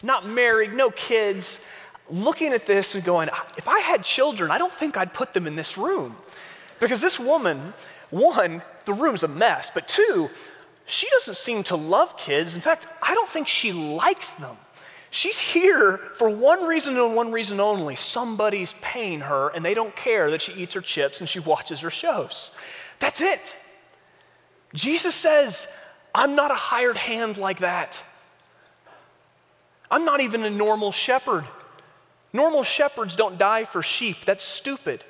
not 0.00 0.24
married, 0.24 0.72
no 0.72 0.92
kids, 0.92 1.64
looking 2.08 2.52
at 2.52 2.64
this 2.64 2.94
and 2.94 3.02
going, 3.02 3.28
if 3.58 3.66
I 3.66 3.80
had 3.80 4.04
children, 4.04 4.52
I 4.52 4.58
don't 4.58 4.72
think 4.72 4.96
I'd 4.96 5.12
put 5.12 5.32
them 5.32 5.48
in 5.48 5.56
this 5.56 5.76
room. 5.76 6.14
Because 6.78 7.00
this 7.00 7.18
woman, 7.18 7.74
one, 8.10 8.62
the 8.84 8.92
room's 8.92 9.24
a 9.24 9.28
mess, 9.28 9.72
but 9.74 9.88
two, 9.88 10.30
she 10.86 11.08
doesn't 11.10 11.36
seem 11.36 11.64
to 11.64 11.76
love 11.76 12.16
kids. 12.16 12.54
In 12.54 12.60
fact, 12.60 12.86
I 13.02 13.14
don't 13.14 13.28
think 13.28 13.48
she 13.48 13.72
likes 13.72 14.32
them. 14.32 14.56
She's 15.10 15.38
here 15.38 15.98
for 16.16 16.28
one 16.28 16.64
reason 16.64 16.98
and 16.98 17.14
one 17.14 17.30
reason 17.30 17.60
only. 17.60 17.94
Somebody's 17.94 18.74
paying 18.80 19.20
her, 19.20 19.50
and 19.50 19.64
they 19.64 19.72
don't 19.72 19.94
care 19.94 20.30
that 20.32 20.42
she 20.42 20.52
eats 20.54 20.74
her 20.74 20.80
chips 20.80 21.20
and 21.20 21.28
she 21.28 21.38
watches 21.38 21.80
her 21.80 21.90
shows. 21.90 22.50
That's 22.98 23.20
it. 23.20 23.56
Jesus 24.74 25.14
says, 25.14 25.68
I'm 26.14 26.34
not 26.34 26.50
a 26.50 26.56
hired 26.56 26.96
hand 26.96 27.38
like 27.38 27.60
that. 27.60 28.02
I'm 29.90 30.04
not 30.04 30.20
even 30.20 30.42
a 30.42 30.50
normal 30.50 30.90
shepherd. 30.90 31.44
Normal 32.32 32.64
shepherds 32.64 33.14
don't 33.14 33.38
die 33.38 33.64
for 33.64 33.82
sheep. 33.82 34.24
That's 34.24 34.42
stupid. 34.42 35.04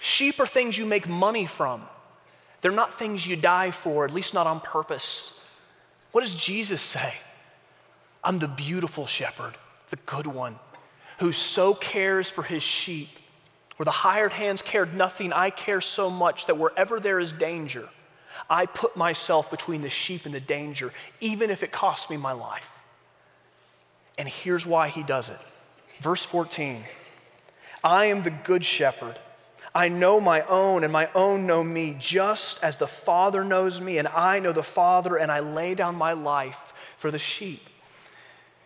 Sheep 0.00 0.38
are 0.38 0.46
things 0.46 0.76
you 0.76 0.84
make 0.84 1.08
money 1.08 1.46
from. 1.46 1.82
They're 2.66 2.74
not 2.74 2.98
things 2.98 3.24
you 3.24 3.36
die 3.36 3.70
for, 3.70 4.04
at 4.04 4.12
least 4.12 4.34
not 4.34 4.48
on 4.48 4.58
purpose. 4.58 5.32
What 6.10 6.24
does 6.24 6.34
Jesus 6.34 6.82
say? 6.82 7.14
I'm 8.24 8.38
the 8.38 8.48
beautiful 8.48 9.06
shepherd, 9.06 9.56
the 9.90 9.98
good 9.98 10.26
one, 10.26 10.58
who 11.20 11.30
so 11.30 11.74
cares 11.74 12.28
for 12.28 12.42
his 12.42 12.64
sheep. 12.64 13.08
Where 13.76 13.84
the 13.84 13.92
hired 13.92 14.32
hands 14.32 14.62
cared 14.62 14.96
nothing, 14.96 15.32
I 15.32 15.50
care 15.50 15.80
so 15.80 16.10
much 16.10 16.46
that 16.46 16.58
wherever 16.58 16.98
there 16.98 17.20
is 17.20 17.30
danger, 17.30 17.88
I 18.50 18.66
put 18.66 18.96
myself 18.96 19.48
between 19.48 19.82
the 19.82 19.88
sheep 19.88 20.26
and 20.26 20.34
the 20.34 20.40
danger, 20.40 20.92
even 21.20 21.50
if 21.50 21.62
it 21.62 21.70
costs 21.70 22.10
me 22.10 22.16
my 22.16 22.32
life. 22.32 22.80
And 24.18 24.28
here's 24.28 24.66
why 24.66 24.88
he 24.88 25.04
does 25.04 25.28
it. 25.28 25.38
Verse 26.00 26.24
14 26.24 26.82
I 27.84 28.06
am 28.06 28.24
the 28.24 28.30
good 28.30 28.64
shepherd. 28.64 29.20
I 29.76 29.88
know 29.88 30.22
my 30.22 30.40
own, 30.40 30.84
and 30.84 30.92
my 30.92 31.10
own 31.14 31.46
know 31.46 31.62
me, 31.62 31.94
just 31.98 32.64
as 32.64 32.78
the 32.78 32.86
Father 32.86 33.44
knows 33.44 33.78
me, 33.78 33.98
and 33.98 34.08
I 34.08 34.38
know 34.38 34.52
the 34.52 34.62
Father, 34.62 35.16
and 35.16 35.30
I 35.30 35.40
lay 35.40 35.74
down 35.74 35.96
my 35.96 36.14
life 36.14 36.72
for 36.96 37.10
the 37.10 37.18
sheep. 37.18 37.62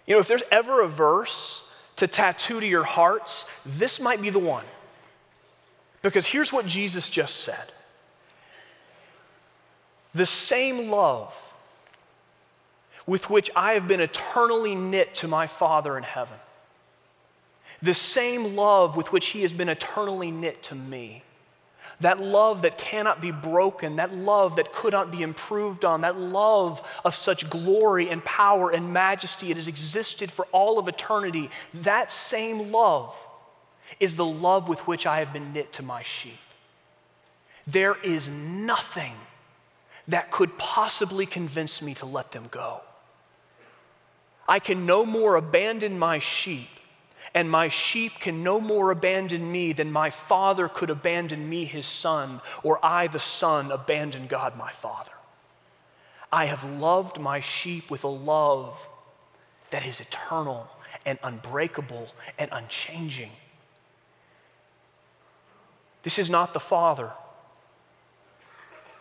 You 0.07 0.15
know, 0.15 0.21
if 0.21 0.29
there's 0.29 0.45
ever 0.53 0.83
a 0.83 0.87
verse 0.87 1.65
to 1.97 2.07
tattoo 2.07 2.61
to 2.61 2.67
your 2.67 2.85
hearts, 2.85 3.45
this 3.67 3.99
might 3.99 4.23
be 4.23 4.31
the 4.31 4.39
one. 4.39 4.65
Because 6.01 6.27
here's 6.27 6.53
what 6.53 6.67
Jesus 6.67 7.09
just 7.09 7.39
said 7.39 7.73
The 10.15 10.27
same 10.27 10.91
love 10.91 11.53
with 13.05 13.29
which 13.29 13.51
I 13.57 13.73
have 13.73 13.89
been 13.89 14.01
eternally 14.01 14.77
knit 14.77 15.17
to 15.17 15.27
my 15.27 15.49
Father 15.49 15.99
in 15.99 16.05
heaven 16.05 16.39
the 17.83 17.95
same 17.95 18.57
love 18.57 18.97
with 18.97 19.13
which 19.13 19.29
He 19.29 19.43
has 19.43 19.53
been 19.53 19.69
eternally 19.69 20.31
knit 20.31 20.63
to 20.65 20.75
me. 20.75 21.23
That 22.01 22.19
love 22.19 22.63
that 22.63 22.79
cannot 22.79 23.21
be 23.21 23.31
broken, 23.31 23.97
that 23.97 24.15
love 24.15 24.57
that 24.57 24.73
could 24.73 24.93
not 24.93 25.11
be 25.11 25.23
improved 25.23 25.85
on, 25.85 26.01
that 26.01 26.19
love 26.19 26.87
of 27.05 27.15
such 27.15 27.51
glory 27.51 28.09
and 28.09 28.25
power 28.25 28.71
and 28.71 28.93
majesty, 28.93 29.51
it 29.51 29.59
has 29.59 29.69
existed 29.69 30.33
for 30.33 30.47
all 30.47 30.79
of 30.79 30.89
eternity. 30.89 31.51
That 31.75 32.11
same 32.11 32.73
love 32.73 33.15
is 33.99 34.17
the 34.17 34.25
love 34.25 34.69
with 34.69 34.87
which 34.87 35.07
I 35.07 35.19
have 35.19 35.33
been 35.33 35.53
knit 35.53 35.75
to 35.75 35.83
my 35.83 36.03
sheep. 36.03 36.39
There 37.67 37.97
is 38.03 38.29
nothing 38.31 39.15
that 40.09 40.31
could 40.31 40.57
possibly 40.57 41.27
convince 41.27 41.83
me 41.83 41.95
to 41.95 42.07
let 42.07 42.33
them 42.33 42.49
go. 42.51 42.81
I 44.49 44.59
can 44.59 44.87
no 44.87 45.05
more 45.05 45.37
abandon 45.37 45.99
my 45.99 46.19
sheep 46.19 46.80
and 47.35 47.51
my 47.51 47.69
sheep 47.69 48.19
can 48.19 48.43
no 48.43 48.61
more 48.61 48.91
abandon 48.91 49.51
me 49.51 49.73
than 49.73 49.93
my 49.93 50.11
father 50.11 50.69
could 50.69 50.91
abandon 50.91 51.49
me, 51.49 51.65
his 51.65 51.87
son, 51.87 52.41
or 52.63 52.85
I, 52.85 53.07
the 53.07 53.21
son, 53.21 53.71
abandon 53.71 54.27
God, 54.27 54.57
my 54.57 54.73
father. 54.73 55.13
I 56.33 56.47
have 56.47 56.65
loved 56.65 57.21
my 57.21 57.41
sheep 57.41 57.91
with 57.91 58.05
a 58.05 58.09
love 58.09 58.89
that 59.71 59.87
is 59.87 60.01
eternal 60.01 60.69
and 61.07 61.19
unbreakable 61.23 62.09
and 62.39 62.49
unchanging. 62.53 63.31
This 66.03 66.19
is 66.19 66.31
not 66.31 66.53
the 66.53 66.61
father 66.61 67.13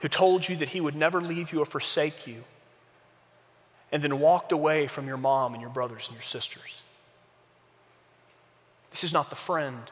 who 0.01 0.07
told 0.07 0.47
you 0.47 0.55
that 0.57 0.69
he 0.69 0.81
would 0.81 0.95
never 0.95 1.21
leave 1.21 1.51
you 1.51 1.61
or 1.61 1.65
forsake 1.65 2.27
you 2.27 2.43
and 3.91 4.03
then 4.03 4.19
walked 4.19 4.51
away 4.51 4.87
from 4.87 5.07
your 5.07 5.17
mom 5.17 5.53
and 5.53 5.61
your 5.61 5.71
brothers 5.71 6.07
and 6.07 6.15
your 6.15 6.23
sisters. 6.23 6.81
This 8.91 9.03
is 9.03 9.13
not 9.13 9.29
the 9.29 9.35
friend 9.35 9.91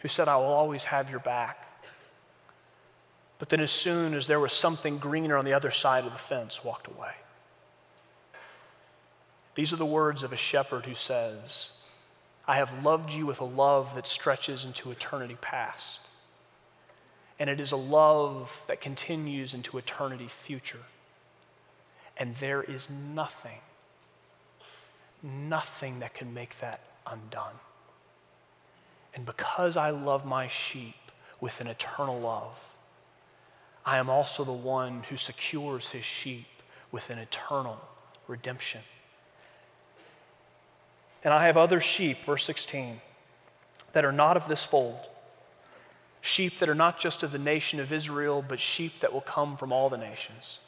who 0.00 0.08
said, 0.08 0.28
I 0.28 0.36
will 0.36 0.44
always 0.44 0.84
have 0.84 1.10
your 1.10 1.20
back. 1.20 1.58
But 3.38 3.48
then, 3.48 3.60
as 3.60 3.72
soon 3.72 4.14
as 4.14 4.26
there 4.26 4.40
was 4.40 4.52
something 4.52 4.98
greener 4.98 5.36
on 5.36 5.44
the 5.44 5.52
other 5.52 5.70
side 5.70 6.04
of 6.04 6.12
the 6.12 6.18
fence, 6.18 6.64
walked 6.64 6.86
away. 6.86 7.12
These 9.54 9.72
are 9.72 9.76
the 9.76 9.84
words 9.84 10.22
of 10.22 10.32
a 10.32 10.36
shepherd 10.36 10.86
who 10.86 10.94
says, 10.94 11.70
I 12.46 12.56
have 12.56 12.84
loved 12.84 13.12
you 13.12 13.26
with 13.26 13.40
a 13.40 13.44
love 13.44 13.94
that 13.94 14.06
stretches 14.06 14.64
into 14.64 14.90
eternity 14.90 15.36
past. 15.40 16.00
And 17.38 17.50
it 17.50 17.60
is 17.60 17.72
a 17.72 17.76
love 17.76 18.60
that 18.68 18.80
continues 18.80 19.54
into 19.54 19.78
eternity 19.78 20.28
future. 20.28 20.84
And 22.16 22.36
there 22.36 22.62
is 22.62 22.88
nothing, 22.90 23.58
nothing 25.22 25.98
that 26.00 26.14
can 26.14 26.32
make 26.32 26.58
that 26.60 26.80
undone. 27.06 27.54
And 29.14 29.26
because 29.26 29.76
I 29.76 29.90
love 29.90 30.24
my 30.24 30.48
sheep 30.48 30.94
with 31.40 31.60
an 31.60 31.66
eternal 31.66 32.18
love, 32.18 32.58
I 33.84 33.98
am 33.98 34.08
also 34.08 34.44
the 34.44 34.52
one 34.52 35.02
who 35.04 35.16
secures 35.16 35.90
his 35.90 36.04
sheep 36.04 36.46
with 36.90 37.10
an 37.10 37.18
eternal 37.18 37.80
redemption. 38.28 38.80
And 41.24 41.32
I 41.34 41.46
have 41.46 41.56
other 41.56 41.80
sheep, 41.80 42.24
verse 42.24 42.44
16, 42.44 43.00
that 43.92 44.04
are 44.04 44.12
not 44.12 44.36
of 44.36 44.48
this 44.48 44.64
fold. 44.64 45.08
Sheep 46.20 46.58
that 46.60 46.68
are 46.68 46.74
not 46.74 47.00
just 47.00 47.22
of 47.22 47.32
the 47.32 47.38
nation 47.38 47.80
of 47.80 47.92
Israel, 47.92 48.44
but 48.46 48.60
sheep 48.60 49.00
that 49.00 49.12
will 49.12 49.20
come 49.20 49.56
from 49.56 49.72
all 49.72 49.88
the 49.88 49.98
nations. 49.98 50.58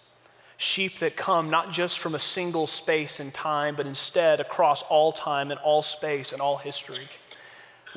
Sheep 0.57 1.01
that 1.01 1.17
come 1.17 1.51
not 1.51 1.73
just 1.73 1.99
from 1.99 2.15
a 2.15 2.19
single 2.19 2.67
space 2.67 3.19
and 3.19 3.35
time, 3.35 3.75
but 3.75 3.87
instead 3.87 4.41
across 4.41 4.83
all 4.83 5.13
time 5.13 5.51
and 5.51 5.59
all 5.61 5.83
space 5.83 6.33
and 6.33 6.41
all 6.41 6.59
history. 6.59 7.09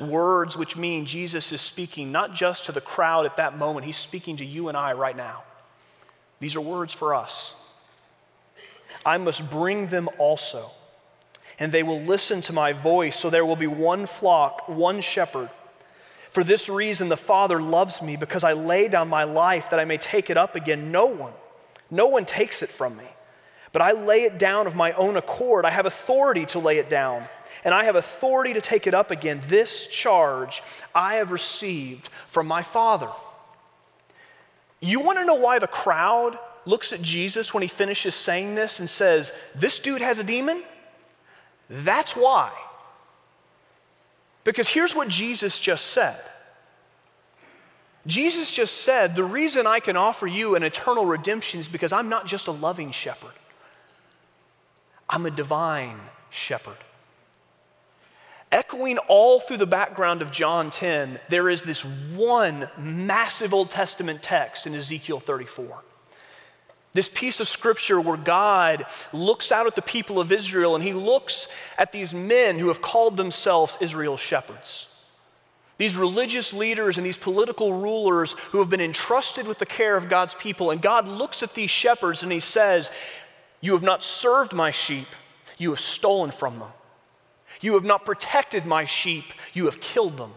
Words 0.00 0.56
which 0.56 0.76
mean 0.76 1.06
Jesus 1.06 1.52
is 1.52 1.60
speaking 1.60 2.12
not 2.12 2.34
just 2.34 2.66
to 2.66 2.72
the 2.72 2.80
crowd 2.80 3.26
at 3.26 3.36
that 3.36 3.56
moment, 3.56 3.86
he's 3.86 3.96
speaking 3.96 4.36
to 4.38 4.44
you 4.44 4.68
and 4.68 4.76
I 4.76 4.92
right 4.92 5.16
now. 5.16 5.44
These 6.40 6.56
are 6.56 6.60
words 6.60 6.92
for 6.92 7.14
us. 7.14 7.52
I 9.04 9.18
must 9.18 9.50
bring 9.50 9.88
them 9.88 10.08
also, 10.18 10.70
and 11.58 11.72
they 11.72 11.82
will 11.82 12.00
listen 12.00 12.40
to 12.42 12.52
my 12.52 12.72
voice, 12.72 13.18
so 13.18 13.30
there 13.30 13.46
will 13.46 13.56
be 13.56 13.66
one 13.66 14.06
flock, 14.06 14.68
one 14.68 15.00
shepherd. 15.00 15.50
For 16.30 16.44
this 16.44 16.68
reason, 16.68 17.08
the 17.08 17.16
Father 17.16 17.60
loves 17.60 18.02
me, 18.02 18.16
because 18.16 18.44
I 18.44 18.52
lay 18.52 18.88
down 18.88 19.08
my 19.08 19.24
life 19.24 19.70
that 19.70 19.80
I 19.80 19.84
may 19.84 19.96
take 19.96 20.30
it 20.30 20.36
up 20.36 20.56
again. 20.56 20.92
No 20.92 21.06
one 21.06 21.32
no 21.90 22.06
one 22.06 22.24
takes 22.24 22.62
it 22.62 22.68
from 22.68 22.96
me, 22.96 23.08
but 23.72 23.82
I 23.82 23.92
lay 23.92 24.22
it 24.22 24.38
down 24.38 24.66
of 24.66 24.74
my 24.74 24.92
own 24.92 25.16
accord. 25.16 25.64
I 25.64 25.70
have 25.70 25.86
authority 25.86 26.46
to 26.46 26.58
lay 26.58 26.78
it 26.78 26.90
down, 26.90 27.26
and 27.64 27.74
I 27.74 27.84
have 27.84 27.96
authority 27.96 28.52
to 28.54 28.60
take 28.60 28.86
it 28.86 28.94
up 28.94 29.10
again. 29.10 29.40
This 29.48 29.86
charge 29.86 30.62
I 30.94 31.16
have 31.16 31.32
received 31.32 32.08
from 32.28 32.46
my 32.46 32.62
Father. 32.62 33.10
You 34.80 35.00
want 35.00 35.18
to 35.18 35.24
know 35.24 35.34
why 35.34 35.58
the 35.58 35.66
crowd 35.66 36.38
looks 36.64 36.92
at 36.92 37.02
Jesus 37.02 37.52
when 37.52 37.62
he 37.62 37.68
finishes 37.68 38.14
saying 38.14 38.54
this 38.54 38.78
and 38.78 38.88
says, 38.88 39.32
This 39.54 39.78
dude 39.78 40.02
has 40.02 40.18
a 40.18 40.24
demon? 40.24 40.62
That's 41.70 42.14
why. 42.14 42.52
Because 44.44 44.68
here's 44.68 44.94
what 44.94 45.08
Jesus 45.08 45.58
just 45.58 45.86
said 45.86 46.20
Jesus 48.08 48.50
just 48.50 48.78
said, 48.78 49.14
The 49.14 49.22
reason 49.22 49.66
I 49.66 49.80
can 49.80 49.96
offer 49.96 50.26
you 50.26 50.56
an 50.56 50.62
eternal 50.62 51.04
redemption 51.04 51.60
is 51.60 51.68
because 51.68 51.92
I'm 51.92 52.08
not 52.08 52.26
just 52.26 52.48
a 52.48 52.52
loving 52.52 52.90
shepherd, 52.90 53.34
I'm 55.08 55.26
a 55.26 55.30
divine 55.30 56.00
shepherd. 56.30 56.76
Echoing 58.50 58.96
all 59.08 59.40
through 59.40 59.58
the 59.58 59.66
background 59.66 60.22
of 60.22 60.32
John 60.32 60.70
10, 60.70 61.20
there 61.28 61.50
is 61.50 61.62
this 61.62 61.84
one 61.84 62.70
massive 62.78 63.52
Old 63.52 63.70
Testament 63.70 64.22
text 64.22 64.66
in 64.66 64.74
Ezekiel 64.74 65.20
34. 65.20 65.82
This 66.94 67.10
piece 67.10 67.40
of 67.40 67.46
scripture 67.46 68.00
where 68.00 68.16
God 68.16 68.86
looks 69.12 69.52
out 69.52 69.66
at 69.66 69.76
the 69.76 69.82
people 69.82 70.18
of 70.18 70.32
Israel 70.32 70.74
and 70.74 70.82
he 70.82 70.94
looks 70.94 71.46
at 71.76 71.92
these 71.92 72.14
men 72.14 72.58
who 72.58 72.68
have 72.68 72.80
called 72.80 73.18
themselves 73.18 73.76
Israel's 73.82 74.20
shepherds. 74.20 74.87
These 75.78 75.96
religious 75.96 76.52
leaders 76.52 76.98
and 76.98 77.06
these 77.06 77.16
political 77.16 77.72
rulers 77.72 78.32
who 78.50 78.58
have 78.58 78.68
been 78.68 78.80
entrusted 78.80 79.46
with 79.46 79.58
the 79.58 79.66
care 79.66 79.96
of 79.96 80.08
God's 80.08 80.34
people. 80.34 80.70
And 80.72 80.82
God 80.82 81.06
looks 81.06 81.42
at 81.42 81.54
these 81.54 81.70
shepherds 81.70 82.24
and 82.24 82.32
he 82.32 82.40
says, 82.40 82.90
You 83.60 83.72
have 83.72 83.82
not 83.82 84.02
served 84.02 84.52
my 84.52 84.72
sheep, 84.72 85.06
you 85.56 85.70
have 85.70 85.80
stolen 85.80 86.32
from 86.32 86.58
them. 86.58 86.68
You 87.60 87.74
have 87.74 87.84
not 87.84 88.04
protected 88.04 88.66
my 88.66 88.84
sheep, 88.84 89.24
you 89.52 89.64
have 89.66 89.80
killed 89.80 90.16
them. 90.16 90.32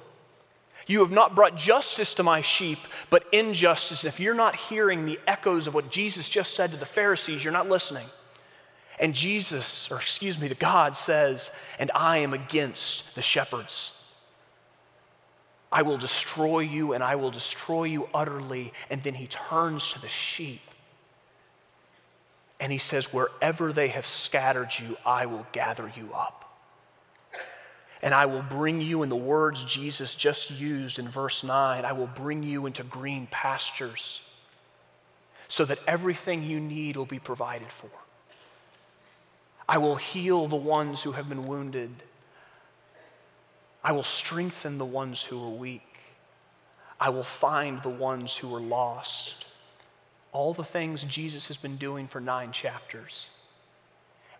You 0.87 0.99
have 0.99 1.11
not 1.11 1.35
brought 1.35 1.55
justice 1.55 2.15
to 2.15 2.23
my 2.23 2.41
sheep, 2.41 2.79
but 3.09 3.25
injustice. 3.31 4.03
And 4.03 4.11
if 4.11 4.19
you're 4.19 4.33
not 4.33 4.55
hearing 4.55 5.05
the 5.05 5.19
echoes 5.27 5.67
of 5.67 5.73
what 5.73 5.89
Jesus 5.89 6.27
just 6.27 6.53
said 6.53 6.71
to 6.71 6.77
the 6.77 6.85
Pharisees, 6.85 7.43
you're 7.43 7.53
not 7.53 7.69
listening. 7.69 8.07
And 8.99 9.15
Jesus, 9.15 9.89
or 9.89 9.97
excuse 9.97 10.39
me, 10.39 10.47
the 10.47 10.55
God 10.55 10.97
says, 10.97 11.51
and 11.79 11.91
I 11.95 12.17
am 12.17 12.33
against 12.33 13.15
the 13.15 13.21
shepherds. 13.21 13.91
I 15.71 15.83
will 15.83 15.97
destroy 15.97 16.59
you 16.59 16.93
and 16.93 17.03
I 17.03 17.15
will 17.15 17.31
destroy 17.31 17.85
you 17.85 18.09
utterly. 18.13 18.73
And 18.89 19.01
then 19.03 19.13
he 19.13 19.27
turns 19.27 19.89
to 19.91 20.01
the 20.01 20.07
sheep 20.07 20.61
and 22.59 22.71
he 22.71 22.77
says, 22.77 23.11
Wherever 23.11 23.73
they 23.73 23.87
have 23.87 24.05
scattered 24.05 24.71
you, 24.77 24.97
I 25.05 25.25
will 25.25 25.45
gather 25.51 25.91
you 25.95 26.11
up. 26.13 26.37
And 28.03 28.13
I 28.13 28.25
will 28.25 28.41
bring 28.41 28.81
you, 28.81 29.03
in 29.03 29.09
the 29.09 29.15
words 29.15 29.63
Jesus 29.65 30.15
just 30.15 30.49
used 30.49 30.97
in 30.97 31.07
verse 31.07 31.43
9, 31.43 31.85
I 31.85 31.91
will 31.91 32.07
bring 32.07 32.43
you 32.43 32.65
into 32.65 32.83
green 32.83 33.27
pastures 33.29 34.21
so 35.47 35.65
that 35.65 35.79
everything 35.87 36.43
you 36.43 36.59
need 36.59 36.97
will 36.97 37.05
be 37.05 37.19
provided 37.19 37.71
for. 37.71 37.89
I 39.67 39.77
will 39.77 39.95
heal 39.95 40.47
the 40.47 40.55
ones 40.55 41.03
who 41.03 41.11
have 41.13 41.29
been 41.29 41.43
wounded. 41.43 41.91
I 43.83 43.91
will 43.91 44.03
strengthen 44.03 44.77
the 44.77 44.85
ones 44.85 45.23
who 45.23 45.43
are 45.43 45.49
weak. 45.49 45.81
I 46.99 47.09
will 47.09 47.23
find 47.23 47.81
the 47.81 47.89
ones 47.89 48.37
who 48.37 48.53
are 48.55 48.61
lost. 48.61 49.45
All 50.31 50.53
the 50.53 50.63
things 50.63 51.03
Jesus 51.03 51.47
has 51.47 51.57
been 51.57 51.77
doing 51.77 52.07
for 52.07 52.21
nine 52.21 52.51
chapters. 52.51 53.29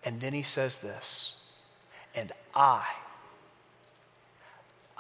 And 0.04 0.22
then 0.22 0.34
he 0.34 0.44
says 0.44 0.78
this, 0.78 1.36
and 2.16 2.32
I 2.54 2.86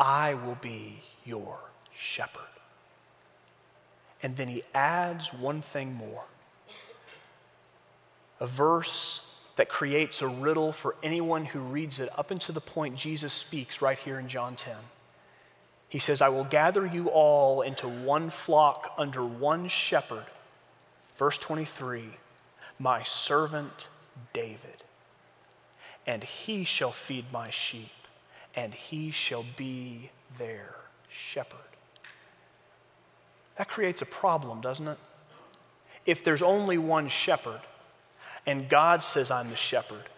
I 0.02 0.34
will 0.34 0.58
be 0.62 1.04
your 1.26 1.60
shepherd. 1.96 2.42
And 4.24 4.36
then 4.36 4.48
he 4.48 4.64
adds 4.74 5.32
one 5.32 5.62
thing 5.62 5.94
more 5.94 6.24
a 8.40 8.48
verse 8.48 9.22
that 9.62 9.70
creates 9.70 10.24
a 10.24 10.28
riddle 10.28 10.72
for 10.72 10.96
anyone 11.04 11.46
who 11.46 11.60
reads 11.60 12.00
it 12.00 12.10
up 12.18 12.32
until 12.32 12.52
the 12.52 12.60
point 12.60 12.96
Jesus 12.96 13.32
speaks 13.32 13.80
right 13.80 14.00
here 14.00 14.18
in 14.18 14.28
John 14.28 14.56
10. 14.56 14.74
He 15.88 16.00
says, 16.00 16.20
I 16.20 16.30
will 16.30 16.46
gather 16.46 16.84
you 16.84 17.10
all 17.10 17.62
into 17.62 17.88
one 17.88 18.32
flock 18.32 18.92
under 18.98 19.24
one 19.24 19.68
shepherd. 19.68 20.26
Verse 21.16 21.38
23 21.38 22.06
My 22.80 23.04
servant 23.04 23.88
David, 24.34 24.84
and 26.08 26.24
he 26.24 26.64
shall 26.64 26.92
feed 26.92 27.32
my 27.32 27.52
sheep 27.52 27.92
and 28.56 28.74
he 28.74 29.12
shall 29.12 29.46
be 29.58 30.10
their 30.40 30.74
shepherd. 31.08 31.60
That 33.58 33.68
creates 33.68 34.02
a 34.02 34.08
problem, 34.08 34.60
doesn't 34.60 34.88
it? 34.88 34.98
If 36.08 36.24
there's 36.24 36.42
only 36.42 36.80
one 36.80 37.10
shepherd, 37.10 37.62
and 38.46 38.68
God 38.70 39.04
says, 39.04 39.32
I'm 39.32 39.50
the 39.50 39.56
shepherd, 39.56 40.10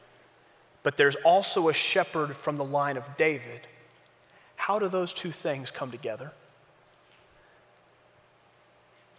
but 0.82 0.98
there's 0.98 1.16
also 1.26 1.70
a 1.70 1.74
shepherd 1.74 2.36
from 2.36 2.58
the 2.58 2.64
line 2.64 2.98
of 2.98 3.18
David, 3.18 3.68
how 4.56 4.80
do 4.80 4.88
those 4.88 5.14
two 5.14 5.32
things 5.32 5.72
come 5.72 5.92
together? 5.92 6.32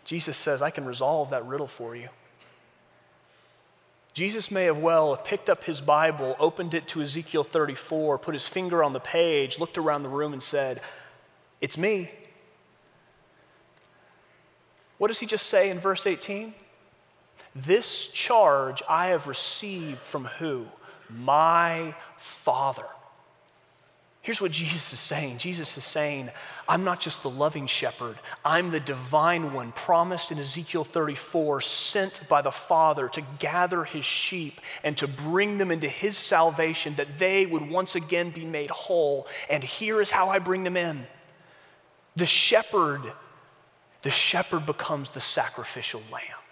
Jesus 0.05 0.37
says, 0.37 0.62
I 0.62 0.71
can 0.71 0.85
resolve 0.85 1.31
that 1.31 1.47
riddle 1.47 1.67
for 1.67 1.97
you. 1.97 2.09
Jesus 4.12 4.51
may 4.51 4.64
have 4.64 4.79
well 4.79 5.14
have 5.14 5.25
picked 5.25 5.51
up 5.51 5.64
his 5.64 5.81
Bible, 5.81 6.37
opened 6.38 6.73
it 6.73 6.87
to 6.88 7.03
Ezekiel 7.03 7.43
34, 7.43 8.19
put 8.19 8.33
his 8.35 8.47
finger 8.47 8.85
on 8.85 8.93
the 8.93 9.01
page, 9.01 9.59
looked 9.59 9.77
around 9.77 10.05
the 10.05 10.09
room, 10.09 10.33
and 10.33 10.43
said, 10.43 10.81
It's 11.61 11.77
me. 11.77 12.11
What 14.99 15.09
does 15.09 15.19
he 15.19 15.27
just 15.27 15.47
say 15.47 15.69
in 15.69 15.81
verse 15.81 16.07
18? 16.07 16.55
This 17.55 18.09
charge 18.09 18.83
I 18.88 19.09
have 19.09 19.27
received 19.27 19.99
from 19.99 20.25
who? 20.25 20.67
My 21.09 21.95
Father. 22.19 22.87
Here's 24.23 24.40
what 24.40 24.51
Jesus 24.62 24.93
is 24.93 25.01
saying 25.01 25.38
Jesus 25.38 25.77
is 25.77 25.85
saying, 25.85 26.31
I'm 26.67 26.83
not 26.83 26.99
just 26.99 27.23
the 27.23 27.31
loving 27.31 27.67
shepherd, 27.67 28.17
I'm 28.45 28.71
the 28.71 28.81
divine 28.81 29.53
one 29.53 29.73
promised 29.73 30.33
in 30.33 30.38
Ezekiel 30.38 30.83
34, 30.83 31.61
sent 31.61 32.29
by 32.29 32.43
the 32.43 32.51
Father 32.51 33.09
to 33.11 33.23
gather 33.38 33.85
his 33.85 34.05
sheep 34.05 34.61
and 34.83 34.97
to 34.99 35.07
bring 35.07 35.59
them 35.59 35.71
into 35.71 35.88
his 35.88 36.17
salvation 36.17 36.95
that 36.97 37.19
they 37.19 37.47
would 37.47 37.69
once 37.69 37.95
again 37.95 38.31
be 38.31 38.45
made 38.47 38.71
whole. 38.71 39.27
And 39.49 39.62
here 39.62 40.01
is 40.01 40.11
how 40.11 40.31
I 40.31 40.38
bring 40.38 40.64
them 40.64 40.77
in 40.77 41.07
the 42.17 42.27
shepherd, 42.27 43.03
the 44.03 44.11
shepherd 44.11 44.67
becomes 44.67 45.11
the 45.11 45.21
sacrificial 45.21 46.01
lamb. 46.11 46.43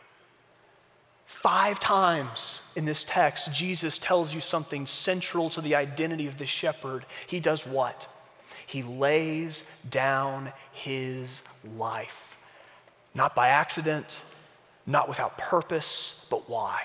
Five 1.32 1.80
times 1.80 2.60
in 2.76 2.84
this 2.84 3.02
text, 3.02 3.50
Jesus 3.52 3.98
tells 3.98 4.32
you 4.32 4.40
something 4.40 4.86
central 4.86 5.50
to 5.50 5.60
the 5.60 5.74
identity 5.74 6.28
of 6.28 6.38
the 6.38 6.46
shepherd. 6.46 7.04
He 7.26 7.40
does 7.40 7.66
what? 7.66 8.06
He 8.66 8.82
lays 8.82 9.64
down 9.90 10.52
his 10.70 11.42
life. 11.76 12.38
Not 13.12 13.34
by 13.34 13.48
accident, 13.48 14.22
not 14.86 15.08
without 15.08 15.36
purpose, 15.36 16.26
but 16.30 16.48
why? 16.48 16.82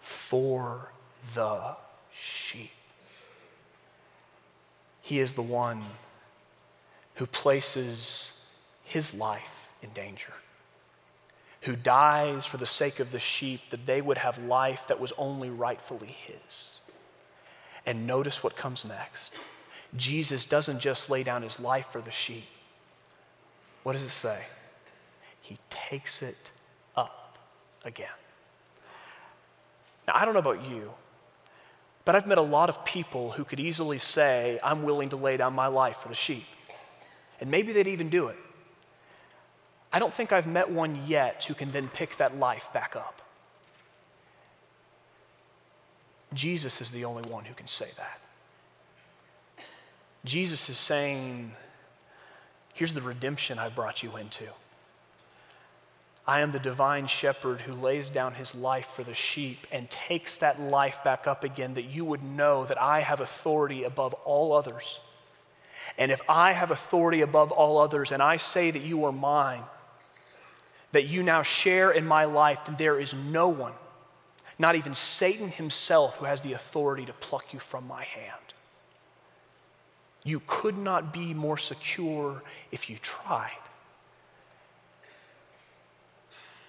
For 0.00 0.92
the 1.34 1.74
sheep. 2.12 2.70
He 5.00 5.18
is 5.18 5.32
the 5.32 5.42
one 5.42 5.82
who 7.16 7.26
places 7.26 8.44
his 8.84 9.12
life 9.12 9.70
in 9.82 9.90
danger 9.90 10.34
who 11.64 11.74
dies 11.74 12.44
for 12.44 12.58
the 12.58 12.66
sake 12.66 13.00
of 13.00 13.10
the 13.10 13.18
sheep, 13.18 13.60
that 13.70 13.86
they 13.86 14.02
would 14.02 14.18
have 14.18 14.44
life 14.44 14.86
that 14.88 15.00
was 15.00 15.14
only 15.16 15.48
rightfully 15.48 16.08
his. 16.08 16.74
And 17.86 18.06
notice 18.06 18.42
what 18.42 18.54
comes 18.54 18.84
next. 18.84 19.32
Jesus 19.96 20.44
doesn't 20.44 20.80
just 20.80 21.08
lay 21.08 21.22
down 21.22 21.42
his 21.42 21.58
life 21.58 21.86
for 21.86 22.02
the 22.02 22.10
sheep. 22.10 22.44
What 23.82 23.94
does 23.94 24.02
it 24.02 24.10
say? 24.10 24.40
He 25.40 25.58
takes 25.70 26.22
it 26.22 26.50
up 26.96 27.38
again. 27.84 28.08
Now, 30.06 30.14
I 30.16 30.26
don't 30.26 30.34
know 30.34 30.40
about 30.40 30.62
you, 30.68 30.92
but 32.04 32.14
I've 32.14 32.26
met 32.26 32.36
a 32.36 32.42
lot 32.42 32.68
of 32.68 32.84
people 32.84 33.30
who 33.30 33.44
could 33.44 33.60
easily 33.60 33.98
say, 33.98 34.58
I'm 34.62 34.82
willing 34.82 35.08
to 35.10 35.16
lay 35.16 35.38
down 35.38 35.54
my 35.54 35.68
life 35.68 35.96
for 35.96 36.08
the 36.08 36.14
sheep. 36.14 36.44
And 37.40 37.50
maybe 37.50 37.72
they'd 37.72 37.86
even 37.86 38.10
do 38.10 38.28
it. 38.28 38.36
I 39.94 40.00
don't 40.00 40.12
think 40.12 40.32
I've 40.32 40.48
met 40.48 40.68
one 40.68 41.04
yet 41.06 41.44
who 41.44 41.54
can 41.54 41.70
then 41.70 41.86
pick 41.86 42.16
that 42.16 42.36
life 42.36 42.68
back 42.72 42.96
up. 42.96 43.22
Jesus 46.32 46.80
is 46.80 46.90
the 46.90 47.04
only 47.04 47.22
one 47.30 47.44
who 47.44 47.54
can 47.54 47.68
say 47.68 47.90
that. 47.96 48.18
Jesus 50.24 50.68
is 50.68 50.78
saying, 50.78 51.52
Here's 52.72 52.92
the 52.92 53.02
redemption 53.02 53.60
I 53.60 53.68
brought 53.68 54.02
you 54.02 54.16
into. 54.16 54.48
I 56.26 56.40
am 56.40 56.50
the 56.50 56.58
divine 56.58 57.06
shepherd 57.06 57.60
who 57.60 57.72
lays 57.72 58.10
down 58.10 58.34
his 58.34 58.52
life 58.52 58.88
for 58.94 59.04
the 59.04 59.14
sheep 59.14 59.64
and 59.70 59.88
takes 59.88 60.38
that 60.38 60.60
life 60.60 61.04
back 61.04 61.28
up 61.28 61.44
again, 61.44 61.74
that 61.74 61.84
you 61.84 62.04
would 62.04 62.24
know 62.24 62.64
that 62.64 62.82
I 62.82 63.02
have 63.02 63.20
authority 63.20 63.84
above 63.84 64.12
all 64.24 64.54
others. 64.54 64.98
And 65.96 66.10
if 66.10 66.20
I 66.28 66.52
have 66.52 66.72
authority 66.72 67.20
above 67.20 67.52
all 67.52 67.78
others 67.78 68.10
and 68.10 68.20
I 68.20 68.38
say 68.38 68.72
that 68.72 68.82
you 68.82 69.04
are 69.04 69.12
mine, 69.12 69.62
that 70.94 71.08
you 71.08 71.24
now 71.24 71.42
share 71.42 71.90
in 71.90 72.06
my 72.06 72.24
life, 72.24 72.60
then 72.66 72.76
there 72.78 73.00
is 73.00 73.12
no 73.12 73.48
one, 73.48 73.72
not 74.60 74.76
even 74.76 74.94
Satan 74.94 75.48
himself, 75.48 76.18
who 76.18 76.24
has 76.24 76.40
the 76.40 76.52
authority 76.52 77.04
to 77.04 77.12
pluck 77.14 77.52
you 77.52 77.58
from 77.58 77.88
my 77.88 78.04
hand. 78.04 78.40
You 80.22 80.40
could 80.46 80.78
not 80.78 81.12
be 81.12 81.34
more 81.34 81.58
secure 81.58 82.44
if 82.70 82.88
you 82.88 82.96
tried. 83.02 83.50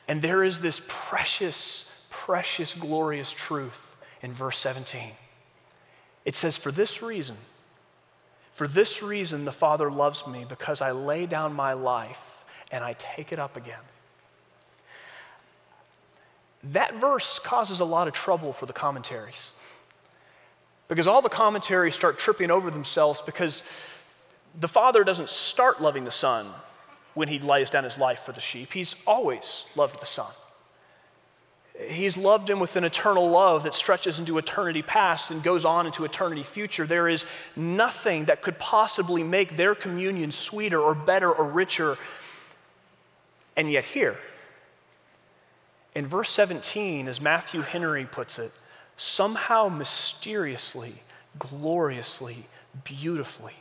And 0.07 0.23
there 0.23 0.43
is 0.43 0.59
this 0.59 0.82
precious, 0.88 1.86
precious, 2.09 2.73
glorious 2.73 3.32
truth 3.32 3.95
in 4.23 4.34
verse 4.34 4.57
17. 4.57 5.11
It 6.26 6.36
says, 6.36 6.57
For 6.57 6.71
this 6.71 7.03
reason, 7.03 7.38
for 8.53 8.67
this 8.67 9.03
reason 9.03 9.45
the 9.45 9.51
Father 9.51 9.91
loves 9.91 10.26
me, 10.26 10.45
because 10.49 10.82
I 10.82 10.89
lay 10.89 11.28
down 11.28 11.53
my 11.53 11.73
life 11.73 12.43
and 12.71 12.84
I 12.84 12.93
take 12.97 13.32
it 13.32 13.38
up 13.38 13.55
again. 13.55 13.78
That 16.72 16.95
verse 16.95 17.39
causes 17.39 17.80
a 17.80 17.86
lot 17.86 18.07
of 18.07 18.13
trouble 18.13 18.53
for 18.53 18.66
the 18.66 18.74
commentaries. 18.74 19.51
Because 20.88 21.07
all 21.07 21.22
the 21.22 21.30
commentaries 21.30 21.95
start 21.95 22.18
tripping 22.18 22.51
over 22.51 22.70
themselves 22.70 23.22
because 23.22 23.63
the 24.59 24.68
Father 24.68 25.03
doesn't 25.03 25.30
start 25.30 25.82
loving 25.82 26.05
the 26.05 26.11
Son 26.11 26.47
when 27.13 27.28
he 27.28 27.39
lays 27.39 27.70
down 27.70 27.84
his 27.84 27.97
life 27.97 28.20
for 28.20 28.32
the 28.32 28.41
sheep. 28.41 28.74
He's 28.74 28.95
always 29.05 29.63
loved 29.76 29.99
the 29.99 30.05
Son. 30.05 30.32
He's 31.89 32.16
loved 32.16 32.49
him 32.49 32.59
with 32.59 32.76
an 32.78 32.86
eternal 32.86 33.30
love 33.30 33.63
that 33.63 33.74
stretches 33.76 34.20
into 34.20 34.38
eternity 34.38 34.82
past 34.82 35.30
and 35.30 35.43
goes 35.43 35.66
on 35.66 35.86
into 35.86 36.05
eternity 36.05 36.43
future. 36.43 36.86
There 36.86 37.09
is 37.09 37.26
nothing 37.55 38.26
that 38.26 38.41
could 38.41 38.57
possibly 38.59 39.24
make 39.24 39.57
their 39.57 39.76
communion 39.76 40.32
sweeter 40.32 40.80
or 40.80 40.95
better 40.95 41.32
or 41.32 41.43
richer. 41.43 41.97
And 43.57 43.70
yet, 43.70 43.84
here, 43.84 44.18
in 45.96 46.06
verse 46.06 46.30
17, 46.32 47.08
as 47.08 47.22
Matthew 47.22 47.62
Henry 47.62 48.06
puts 48.06 48.38
it, 48.38 48.52
somehow 48.98 49.70
mysteriously, 49.70 51.02
gloriously, 51.39 52.46
beautifully, 52.84 53.54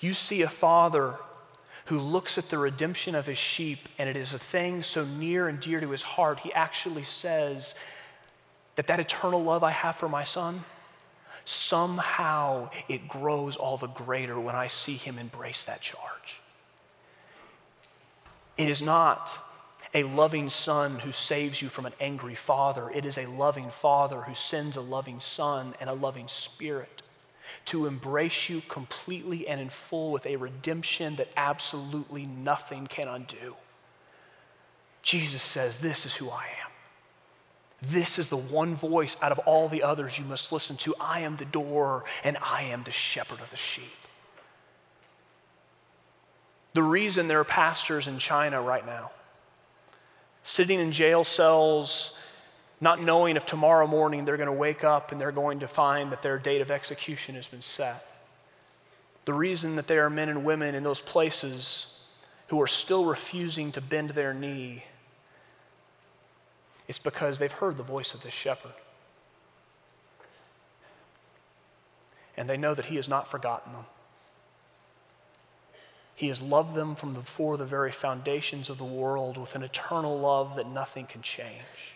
you 0.00 0.14
see 0.14 0.42
a 0.42 0.48
father 0.48 1.14
who 1.86 1.98
looks 1.98 2.38
at 2.38 2.48
the 2.48 2.58
redemption 2.58 3.14
of 3.14 3.26
his 3.26 3.38
sheep, 3.38 3.88
and 3.98 4.08
it 4.08 4.16
is 4.16 4.34
a 4.34 4.38
thing 4.38 4.82
so 4.82 5.04
near 5.04 5.48
and 5.48 5.60
dear 5.60 5.80
to 5.80 5.90
his 5.90 6.02
heart, 6.02 6.40
he 6.40 6.52
actually 6.52 7.04
says 7.04 7.74
that 8.76 8.86
that 8.86 9.00
eternal 9.00 9.42
love 9.42 9.62
I 9.62 9.70
have 9.70 9.96
for 9.96 10.08
my 10.08 10.24
son, 10.24 10.64
somehow 11.44 12.70
it 12.88 13.08
grows 13.08 13.56
all 13.56 13.76
the 13.76 13.88
greater 13.88 14.38
when 14.38 14.54
I 14.54 14.66
see 14.66 14.94
him 14.94 15.18
embrace 15.18 15.64
that 15.64 15.80
charge. 15.80 16.40
It 18.56 18.68
is 18.68 18.82
not 18.82 19.38
a 19.92 20.04
loving 20.04 20.48
son 20.48 21.00
who 21.00 21.12
saves 21.12 21.60
you 21.60 21.68
from 21.68 21.86
an 21.86 21.92
angry 22.00 22.34
father. 22.34 22.90
It 22.90 23.04
is 23.04 23.18
a 23.18 23.26
loving 23.26 23.70
father 23.70 24.22
who 24.22 24.34
sends 24.34 24.76
a 24.76 24.80
loving 24.80 25.18
son 25.20 25.74
and 25.80 25.90
a 25.90 25.94
loving 25.94 26.28
spirit 26.28 27.02
to 27.66 27.86
embrace 27.86 28.48
you 28.48 28.62
completely 28.68 29.48
and 29.48 29.60
in 29.60 29.68
full 29.68 30.12
with 30.12 30.26
a 30.26 30.36
redemption 30.36 31.16
that 31.16 31.28
absolutely 31.36 32.24
nothing 32.24 32.86
can 32.86 33.08
undo. 33.08 33.56
Jesus 35.02 35.42
says, 35.42 35.78
This 35.78 36.06
is 36.06 36.14
who 36.14 36.30
I 36.30 36.44
am. 36.44 36.70
This 37.82 38.18
is 38.18 38.28
the 38.28 38.36
one 38.36 38.74
voice 38.74 39.16
out 39.22 39.32
of 39.32 39.38
all 39.40 39.68
the 39.68 39.82
others 39.82 40.18
you 40.18 40.24
must 40.24 40.52
listen 40.52 40.76
to. 40.78 40.94
I 41.00 41.20
am 41.20 41.36
the 41.36 41.46
door 41.46 42.04
and 42.22 42.36
I 42.42 42.64
am 42.64 42.84
the 42.84 42.90
shepherd 42.90 43.40
of 43.40 43.50
the 43.50 43.56
sheep. 43.56 43.84
The 46.74 46.82
reason 46.82 47.26
there 47.26 47.40
are 47.40 47.44
pastors 47.44 48.06
in 48.06 48.18
China 48.18 48.62
right 48.62 48.86
now 48.86 49.10
sitting 50.44 50.80
in 50.80 50.92
jail 50.92 51.24
cells, 51.24 52.16
not 52.80 53.02
knowing 53.02 53.36
if 53.36 53.44
tomorrow 53.44 53.86
morning 53.86 54.24
they're 54.24 54.36
going 54.36 54.46
to 54.46 54.52
wake 54.52 54.84
up 54.84 55.12
and 55.12 55.20
they're 55.20 55.32
going 55.32 55.60
to 55.60 55.68
find 55.68 56.10
that 56.12 56.22
their 56.22 56.38
date 56.38 56.60
of 56.60 56.70
execution 56.70 57.34
has 57.34 57.46
been 57.46 57.62
set. 57.62 58.06
The 59.26 59.34
reason 59.34 59.76
that 59.76 59.86
there 59.86 60.04
are 60.06 60.10
men 60.10 60.28
and 60.28 60.44
women 60.44 60.74
in 60.74 60.82
those 60.82 61.00
places 61.00 61.86
who 62.48 62.60
are 62.60 62.66
still 62.66 63.04
refusing 63.04 63.70
to 63.72 63.80
bend 63.80 64.10
their 64.10 64.34
knee 64.34 64.84
is 66.88 66.98
because 66.98 67.38
they've 67.38 67.52
heard 67.52 67.76
the 67.76 67.82
voice 67.84 68.14
of 68.14 68.22
this 68.22 68.34
shepherd. 68.34 68.72
And 72.36 72.48
they 72.48 72.56
know 72.56 72.74
that 72.74 72.86
he 72.86 72.96
has 72.96 73.08
not 73.08 73.28
forgotten 73.28 73.72
them. 73.72 73.84
He 76.20 76.28
has 76.28 76.42
loved 76.42 76.74
them 76.74 76.96
from 76.96 77.14
before 77.14 77.56
the 77.56 77.64
very 77.64 77.90
foundations 77.90 78.68
of 78.68 78.76
the 78.76 78.84
world 78.84 79.38
with 79.38 79.54
an 79.54 79.62
eternal 79.62 80.20
love 80.20 80.56
that 80.56 80.68
nothing 80.68 81.06
can 81.06 81.22
change. 81.22 81.94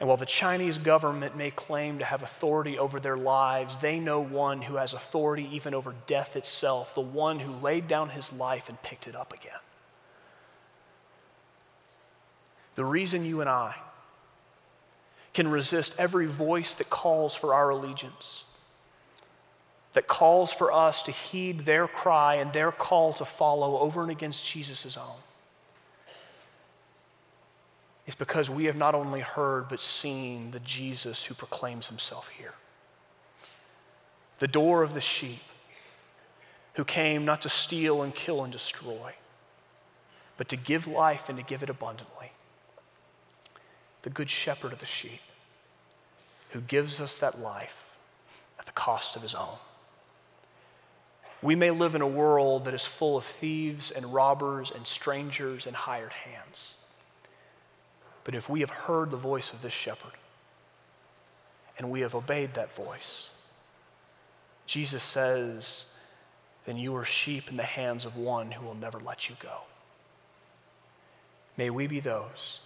And 0.00 0.08
while 0.08 0.16
the 0.16 0.26
Chinese 0.26 0.76
government 0.76 1.36
may 1.36 1.52
claim 1.52 2.00
to 2.00 2.04
have 2.04 2.24
authority 2.24 2.76
over 2.76 2.98
their 2.98 3.16
lives, 3.16 3.78
they 3.78 4.00
know 4.00 4.18
one 4.18 4.62
who 4.62 4.74
has 4.74 4.94
authority 4.94 5.48
even 5.52 5.74
over 5.74 5.94
death 6.08 6.34
itself, 6.34 6.92
the 6.92 7.00
one 7.00 7.38
who 7.38 7.52
laid 7.52 7.86
down 7.86 8.08
his 8.08 8.32
life 8.32 8.68
and 8.68 8.82
picked 8.82 9.06
it 9.06 9.14
up 9.14 9.32
again. 9.32 9.52
The 12.74 12.84
reason 12.84 13.24
you 13.24 13.40
and 13.40 13.48
I 13.48 13.76
can 15.34 15.46
resist 15.46 15.94
every 15.98 16.26
voice 16.26 16.74
that 16.74 16.90
calls 16.90 17.36
for 17.36 17.54
our 17.54 17.70
allegiance, 17.70 18.42
that 19.92 20.06
calls 20.06 20.52
for 20.52 20.72
us 20.72 21.02
to 21.02 21.12
heed 21.12 21.60
their 21.60 21.88
cry 21.88 22.36
and 22.36 22.52
their 22.52 22.70
call 22.70 23.12
to 23.14 23.24
follow 23.24 23.78
over 23.78 24.02
and 24.02 24.10
against 24.10 24.44
Jesus' 24.44 24.96
own, 24.96 25.18
is 28.06 28.14
because 28.14 28.48
we 28.48 28.64
have 28.64 28.76
not 28.76 28.94
only 28.94 29.20
heard 29.20 29.68
but 29.68 29.80
seen 29.80 30.52
the 30.52 30.60
Jesus 30.60 31.24
who 31.24 31.34
proclaims 31.34 31.88
himself 31.88 32.28
here. 32.28 32.54
The 34.38 34.48
door 34.48 34.82
of 34.82 34.94
the 34.94 35.00
sheep, 35.00 35.42
who 36.74 36.84
came 36.84 37.24
not 37.24 37.42
to 37.42 37.48
steal 37.48 38.02
and 38.02 38.14
kill 38.14 38.42
and 38.42 38.52
destroy, 38.52 39.14
but 40.36 40.48
to 40.48 40.56
give 40.56 40.86
life 40.86 41.28
and 41.28 41.36
to 41.36 41.44
give 41.44 41.62
it 41.62 41.68
abundantly. 41.68 42.32
The 44.02 44.10
good 44.10 44.30
shepherd 44.30 44.72
of 44.72 44.78
the 44.78 44.86
sheep, 44.86 45.20
who 46.50 46.60
gives 46.60 47.00
us 47.00 47.16
that 47.16 47.40
life 47.40 47.96
at 48.58 48.66
the 48.66 48.72
cost 48.72 49.16
of 49.16 49.22
his 49.22 49.34
own. 49.34 49.58
We 51.42 51.54
may 51.54 51.70
live 51.70 51.94
in 51.94 52.02
a 52.02 52.06
world 52.06 52.66
that 52.66 52.74
is 52.74 52.84
full 52.84 53.16
of 53.16 53.24
thieves 53.24 53.90
and 53.90 54.12
robbers 54.12 54.70
and 54.70 54.86
strangers 54.86 55.66
and 55.66 55.74
hired 55.74 56.12
hands. 56.12 56.74
But 58.24 58.34
if 58.34 58.48
we 58.48 58.60
have 58.60 58.70
heard 58.70 59.10
the 59.10 59.16
voice 59.16 59.52
of 59.52 59.62
this 59.62 59.72
shepherd 59.72 60.12
and 61.78 61.90
we 61.90 62.00
have 62.02 62.14
obeyed 62.14 62.54
that 62.54 62.72
voice, 62.72 63.30
Jesus 64.66 65.02
says, 65.02 65.86
then 66.66 66.76
you 66.76 66.94
are 66.94 67.04
sheep 67.04 67.50
in 67.50 67.56
the 67.56 67.62
hands 67.62 68.04
of 68.04 68.16
one 68.16 68.50
who 68.50 68.64
will 68.64 68.74
never 68.74 69.00
let 69.00 69.28
you 69.30 69.36
go. 69.40 69.62
May 71.56 71.70
we 71.70 71.86
be 71.86 72.00
those 72.00 72.60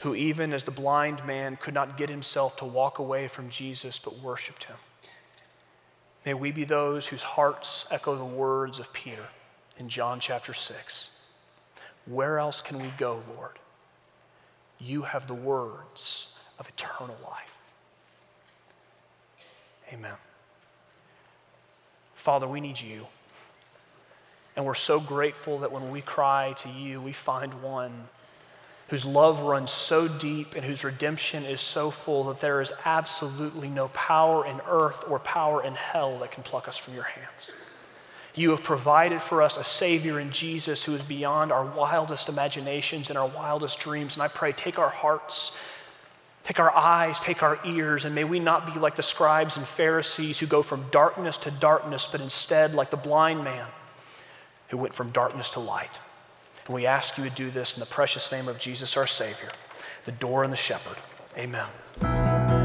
who, 0.00 0.14
even 0.14 0.52
as 0.52 0.64
the 0.64 0.70
blind 0.70 1.24
man 1.26 1.56
could 1.56 1.74
not 1.74 1.96
get 1.96 2.08
himself 2.08 2.56
to 2.56 2.64
walk 2.64 2.98
away 2.98 3.28
from 3.28 3.50
Jesus 3.50 3.98
but 3.98 4.18
worshiped 4.18 4.64
him, 4.64 4.76
may 6.24 6.34
we 6.34 6.52
be 6.52 6.64
those 6.64 7.06
whose 7.06 7.22
hearts 7.22 7.86
echo 7.90 8.16
the 8.16 8.24
words 8.24 8.78
of 8.78 8.92
Peter 8.92 9.26
in 9.78 9.88
John 9.88 10.20
chapter 10.20 10.54
6. 10.54 11.08
Where 12.06 12.38
else 12.38 12.60
can 12.60 12.78
we 12.80 12.88
go, 12.98 13.22
Lord? 13.34 13.58
you 14.78 15.02
have 15.02 15.26
the 15.26 15.34
words 15.34 16.28
of 16.58 16.68
eternal 16.68 17.16
life. 17.24 17.58
Amen. 19.92 20.16
Father, 22.14 22.48
we 22.48 22.60
need 22.60 22.80
you. 22.80 23.06
And 24.56 24.64
we're 24.64 24.74
so 24.74 25.00
grateful 25.00 25.58
that 25.58 25.72
when 25.72 25.90
we 25.90 26.00
cry 26.00 26.54
to 26.58 26.68
you, 26.68 27.00
we 27.00 27.12
find 27.12 27.62
one 27.62 28.08
whose 28.88 29.04
love 29.04 29.40
runs 29.40 29.70
so 29.70 30.06
deep 30.06 30.54
and 30.54 30.64
whose 30.64 30.84
redemption 30.84 31.44
is 31.44 31.60
so 31.60 31.90
full 31.90 32.24
that 32.24 32.40
there 32.40 32.60
is 32.60 32.72
absolutely 32.84 33.68
no 33.68 33.88
power 33.88 34.46
in 34.46 34.60
earth 34.68 35.04
or 35.08 35.18
power 35.18 35.64
in 35.64 35.74
hell 35.74 36.18
that 36.18 36.30
can 36.30 36.42
pluck 36.42 36.68
us 36.68 36.76
from 36.76 36.94
your 36.94 37.04
hands. 37.04 37.50
You 38.34 38.50
have 38.50 38.62
provided 38.62 39.22
for 39.22 39.42
us 39.42 39.56
a 39.56 39.64
Savior 39.64 40.18
in 40.18 40.32
Jesus 40.32 40.82
who 40.82 40.94
is 40.94 41.02
beyond 41.02 41.52
our 41.52 41.64
wildest 41.64 42.28
imaginations 42.28 43.08
and 43.08 43.16
our 43.16 43.28
wildest 43.28 43.78
dreams. 43.78 44.16
And 44.16 44.22
I 44.22 44.28
pray, 44.28 44.52
take 44.52 44.78
our 44.78 44.88
hearts, 44.88 45.52
take 46.42 46.58
our 46.58 46.74
eyes, 46.76 47.20
take 47.20 47.42
our 47.44 47.60
ears, 47.64 48.04
and 48.04 48.14
may 48.14 48.24
we 48.24 48.40
not 48.40 48.72
be 48.72 48.78
like 48.78 48.96
the 48.96 49.04
scribes 49.04 49.56
and 49.56 49.66
Pharisees 49.66 50.40
who 50.40 50.46
go 50.46 50.62
from 50.62 50.84
darkness 50.90 51.36
to 51.38 51.50
darkness, 51.52 52.08
but 52.10 52.20
instead 52.20 52.74
like 52.74 52.90
the 52.90 52.96
blind 52.96 53.44
man 53.44 53.66
who 54.68 54.78
went 54.78 54.94
from 54.94 55.10
darkness 55.10 55.50
to 55.50 55.60
light. 55.60 56.00
And 56.66 56.74
we 56.74 56.86
ask 56.86 57.18
you 57.18 57.24
to 57.24 57.30
do 57.30 57.50
this 57.50 57.76
in 57.76 57.80
the 57.80 57.86
precious 57.86 58.30
name 58.32 58.48
of 58.48 58.58
Jesus 58.58 58.96
our 58.96 59.06
Savior, 59.06 59.50
the 60.04 60.12
door 60.12 60.44
and 60.44 60.52
the 60.52 60.56
shepherd. 60.56 60.96
Amen. 61.36 61.66